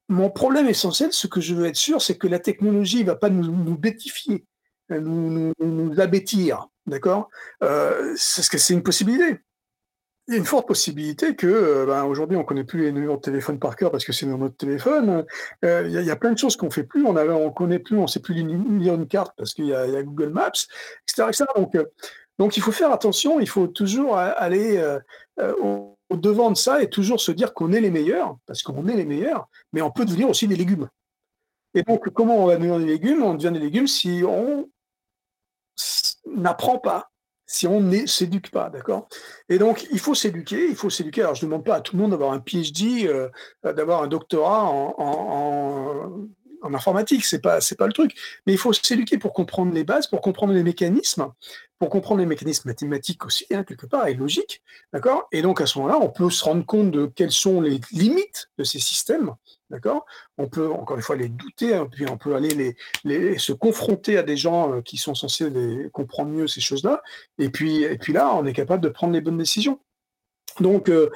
mon 0.10 0.30
problème 0.30 0.68
essentiel 0.68 1.12
ce 1.13 1.28
que 1.28 1.42
je 1.42 1.54
veux 1.54 1.66
être 1.66 1.76
sûr 1.76 2.02
c'est 2.02 2.18
que 2.18 2.28
la 2.28 2.40
technologie 2.40 3.04
va 3.04 3.16
pas 3.16 3.30
nous, 3.30 3.44
nous 3.44 3.78
bétifier 3.78 4.46
nous, 4.90 5.30
nous, 5.30 5.54
nous 5.60 6.00
abêtir, 6.00 6.68
d'accord? 6.86 7.30
Euh, 7.63 8.16
que 8.50 8.58
c'est 8.58 8.74
une 8.74 8.84
possibilité. 8.84 9.40
Il 10.28 10.34
y 10.34 10.36
a 10.36 10.40
une 10.40 10.46
forte 10.46 10.68
possibilité 10.68 11.36
que, 11.36 11.48
euh, 11.48 11.86
ben, 11.86 12.04
aujourd'hui, 12.04 12.36
on 12.36 12.42
ne 12.42 12.46
connaît 12.46 12.66
plus 12.66 12.82
les 12.82 12.92
numéros 12.92 13.16
de 13.16 13.22
téléphone 13.22 13.60
par 13.60 13.78
cœur 13.78 13.92
parce 13.92 14.04
que 14.04 14.12
c'est 14.12 14.26
dans 14.26 14.38
notre 14.38 14.58
téléphone. 14.58 15.26
Euh, 15.63 15.84
il, 15.88 15.94
y 15.94 16.12
a, 16.12 16.16
plein 16.18 16.34
de 16.34 16.38
choses 16.38 16.58
qu'on 16.58 16.66
ne 16.66 16.72
fait 16.72 16.84
plus. 16.84 17.06
On 17.06 17.13
ne 17.13 17.50
connaît 17.50 17.80
plus, 17.80 17.98
on 17.98 18.04
ne 18.04 18.08
sait 18.08 18.20
plus 18.20 18.34
lire 18.34 18.96
une 18.96 19.08
carte 19.08 19.34
parce 19.38 19.54
qu'il 19.54 19.68
y, 19.68 19.74
a 19.74 20.04
Google 20.04 20.30
Maps, 20.30 20.52
etc. 21.08 21.30
etc. 21.30 21.46
Donc, 21.56 21.76
euh, 21.76 21.86
donc, 22.40 22.58
il 22.58 22.62
faut 22.62 22.74
faire 22.74 22.92
attention. 22.92 23.40
Il 23.40 23.48
faut 23.48 23.68
toujours 23.68 24.18
aller 24.18 24.84
au, 25.40 25.98
au, 26.10 26.18
devant 26.18 26.52
de 26.52 26.58
ça 26.58 26.84
et 26.84 26.90
toujours 26.90 27.22
se 27.22 27.32
dire 27.32 27.54
qu'on 27.54 27.72
est 27.72 27.82
les 27.82 27.90
meilleurs 27.90 28.38
parce 28.46 28.62
qu'on 28.62 28.86
est 28.88 28.96
les 28.96 29.06
meilleurs, 29.06 29.48
mais 29.72 29.82
on 29.82 29.92
peut 29.92 30.06
devenir 30.06 30.30
aussi 30.30 30.48
des 30.48 30.58
légumes. 30.58 30.90
Et 31.74 31.84
donc, 31.84 32.10
comment 32.10 32.44
on 32.44 32.48
va 32.48 32.58
devenir 32.58 32.80
des 32.80 32.86
légumes? 32.86 33.24
On 33.24 33.34
devient 33.34 33.54
des 33.54 33.60
légumes 33.60 33.88
si 33.88 34.24
on 34.28 34.70
n'apprend 36.26 36.80
pas, 36.80 37.10
si 37.48 37.66
on 37.66 37.80
ne 37.80 38.06
s'éduque 38.06 38.52
pas, 38.52 38.70
d'accord? 38.70 39.08
Et 39.50 39.58
donc, 39.58 39.88
il 39.92 40.00
faut 40.00 40.14
s'éduquer, 40.14 40.68
il 40.68 40.76
faut 40.76 40.90
s'éduquer. 40.90 41.22
Alors, 41.22 41.34
je 41.34 41.46
ne 41.46 41.50
demande 41.50 41.66
pas 41.66 41.76
à 41.76 41.82
tout 41.82 41.96
le 41.96 42.02
monde 42.02 42.12
d'avoir 42.12 42.34
un 42.34 42.40
PhD, 42.40 43.08
euh, 43.08 43.30
d'avoir 43.64 44.04
un 44.04 44.08
doctorat 44.08 44.66
en, 44.66 46.28
informatique, 46.74 47.24
c'est 47.24 47.40
pas 47.40 47.60
pas 47.78 47.88
le 47.88 47.94
truc. 47.94 48.14
Mais 48.46 48.54
il 48.54 48.58
faut 48.58 48.74
s'éduquer 48.74 49.18
pour 49.18 49.32
comprendre 49.32 49.74
les 49.74 49.86
bases, 49.86 50.08
pour 50.08 50.20
comprendre 50.20 50.52
les 50.54 50.64
mécanismes, 50.64 51.32
pour 51.80 51.90
comprendre 51.90 52.20
les 52.20 52.26
mécanismes 52.26 52.68
mathématiques 52.68 53.26
aussi, 53.26 53.46
hein, 53.52 53.64
quelque 53.64 53.86
part, 53.86 54.08
et 54.08 54.16
logiques, 54.16 54.62
d'accord? 54.92 55.28
Et 55.32 55.42
donc 55.42 55.62
à 55.62 55.66
ce 55.66 55.78
moment-là, 55.80 56.00
on 56.02 56.10
peut 56.10 56.30
se 56.30 56.44
rendre 56.44 56.66
compte 56.66 56.92
de 56.92 57.06
quelles 57.06 57.32
sont 57.32 57.62
les 57.62 57.80
limites 57.94 58.50
de 58.58 58.66
ces 58.66 58.80
systèmes, 58.80 59.34
d'accord? 59.70 60.06
On 60.38 60.48
peut 60.48 60.72
encore 60.72 60.98
une 60.98 61.04
fois 61.04 61.16
les 61.16 61.30
douter, 61.30 61.76
hein, 61.76 61.88
puis 61.92 62.08
on 62.10 62.18
peut 62.18 62.36
aller 62.36 62.76
les, 63.04 63.38
se 63.38 63.54
confronter 63.54 64.18
à 64.18 64.24
des 64.24 64.38
gens 64.38 64.74
euh, 64.74 64.82
qui 64.82 64.98
sont 64.98 65.16
censés 65.16 65.50
comprendre 65.94 66.32
mieux 66.32 66.48
ces 66.48 66.62
choses-là, 66.62 67.02
et 67.38 67.50
puis 67.50 67.84
et 67.84 67.98
puis 67.98 68.14
là, 68.14 68.34
on 68.36 68.46
est 68.46 68.54
capable 68.54 68.84
de 68.84 68.90
prendre 68.90 69.14
les 69.14 69.22
bonnes 69.22 69.38
décisions. 69.38 69.80
Donc 70.60 70.90
euh, 70.90 71.10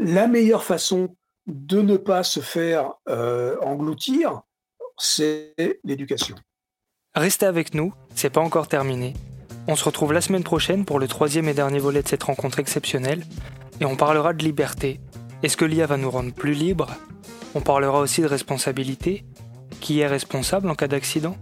la 0.00 0.26
meilleure 0.26 0.64
façon 0.64 1.16
de 1.46 1.80
ne 1.80 1.96
pas 1.96 2.22
se 2.22 2.40
faire 2.40 2.94
euh, 3.08 3.56
engloutir, 3.60 4.42
c'est 4.98 5.54
l'éducation. 5.84 6.36
Restez 7.14 7.46
avec 7.46 7.74
nous, 7.74 7.94
c'est 8.14 8.30
pas 8.30 8.40
encore 8.40 8.68
terminé. 8.68 9.14
On 9.68 9.74
se 9.74 9.84
retrouve 9.84 10.12
la 10.12 10.20
semaine 10.20 10.44
prochaine 10.44 10.84
pour 10.84 10.98
le 10.98 11.08
troisième 11.08 11.48
et 11.48 11.54
dernier 11.54 11.78
volet 11.78 12.02
de 12.02 12.08
cette 12.08 12.22
rencontre 12.22 12.58
exceptionnelle, 12.58 13.24
et 13.80 13.84
on 13.84 13.96
parlera 13.96 14.32
de 14.32 14.44
liberté. 14.44 15.00
Est-ce 15.42 15.56
que 15.56 15.64
l'IA 15.64 15.86
va 15.86 15.96
nous 15.96 16.10
rendre 16.10 16.32
plus 16.32 16.52
libres? 16.52 16.96
On 17.56 17.62
parlera 17.62 18.00
aussi 18.00 18.20
de 18.20 18.26
responsabilité. 18.26 19.24
Qui 19.80 20.00
est 20.00 20.06
responsable 20.06 20.68
en 20.68 20.74
cas 20.74 20.88
d'accident 20.88 21.38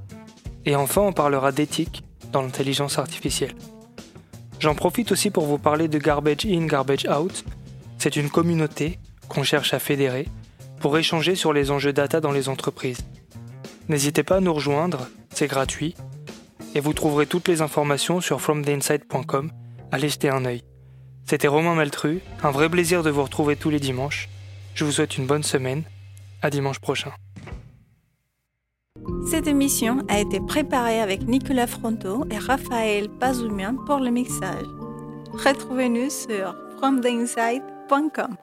Et 0.64 0.77
enfin, 0.77 1.00
on 1.03 1.12
parlera 1.12 1.50
d'éthique 1.50 2.05
dans 2.31 2.40
l'intelligence 2.40 3.00
artificielle. 3.00 3.57
J'en 4.61 4.77
profite 4.77 5.11
aussi 5.11 5.31
pour 5.31 5.44
vous 5.46 5.59
parler 5.59 5.88
de 5.88 5.98
Garbage 5.98 6.46
In, 6.46 6.66
Garbage 6.66 7.09
Out. 7.09 7.44
C'est 7.98 8.14
une 8.14 8.31
communauté 8.31 9.00
qu'on 9.29 9.42
cherche 9.42 9.74
à 9.74 9.81
fédérer 9.81 10.29
pour 10.79 10.96
échanger 10.96 11.35
sur 11.35 11.53
les 11.53 11.72
enjeux 11.72 11.92
data 11.92 12.20
dans 12.20 12.31
les 12.31 12.48
entreprises. 12.48 13.05
N'hésitez 13.88 14.22
pas 14.22 14.37
à 14.37 14.40
nous 14.40 14.55
rejoindre, 14.55 15.09
c'est 15.31 15.48
gratuit, 15.48 15.96
et 16.77 16.81
vous 16.81 16.92
trouverez 16.92 17.27
toutes 17.27 17.48
les 17.48 17.61
informations 17.61 18.20
sur 18.20 18.40
fromtheinside.com. 18.40 19.50
Allez 19.90 20.09
jeter 20.11 20.29
un 20.29 20.44
œil. 20.44 20.62
C'était 21.27 21.48
Romain 21.48 21.74
Maltru, 21.74 22.20
un 22.44 22.53
vrai 22.53 22.68
plaisir 22.68 23.03
de 23.03 23.11
vous 23.11 23.24
retrouver 23.24 23.57
tous 23.57 23.70
les 23.70 23.81
dimanches. 23.81 24.29
Je 24.77 24.85
vous 24.85 24.92
souhaite 24.92 25.18
une 25.18 25.27
bonne 25.27 25.42
semaine. 25.42 25.83
À 26.44 26.50
dimanche 26.50 26.78
prochain. 26.78 27.11
Cette 29.30 29.46
émission 29.46 30.04
a 30.11 30.18
été 30.18 30.40
préparée 30.40 31.00
avec 31.00 31.26
Nicolas 31.26 31.66
Fronto 31.66 32.26
et 32.30 32.37
Raphaël 32.37 33.09
Pazoumian 33.18 33.76
pour 33.87 33.96
le 33.96 34.11
mixage. 34.11 34.66
Retrouvez-nous 35.33 36.11
sur 36.11 36.54
fromtheinside.com. 36.76 38.37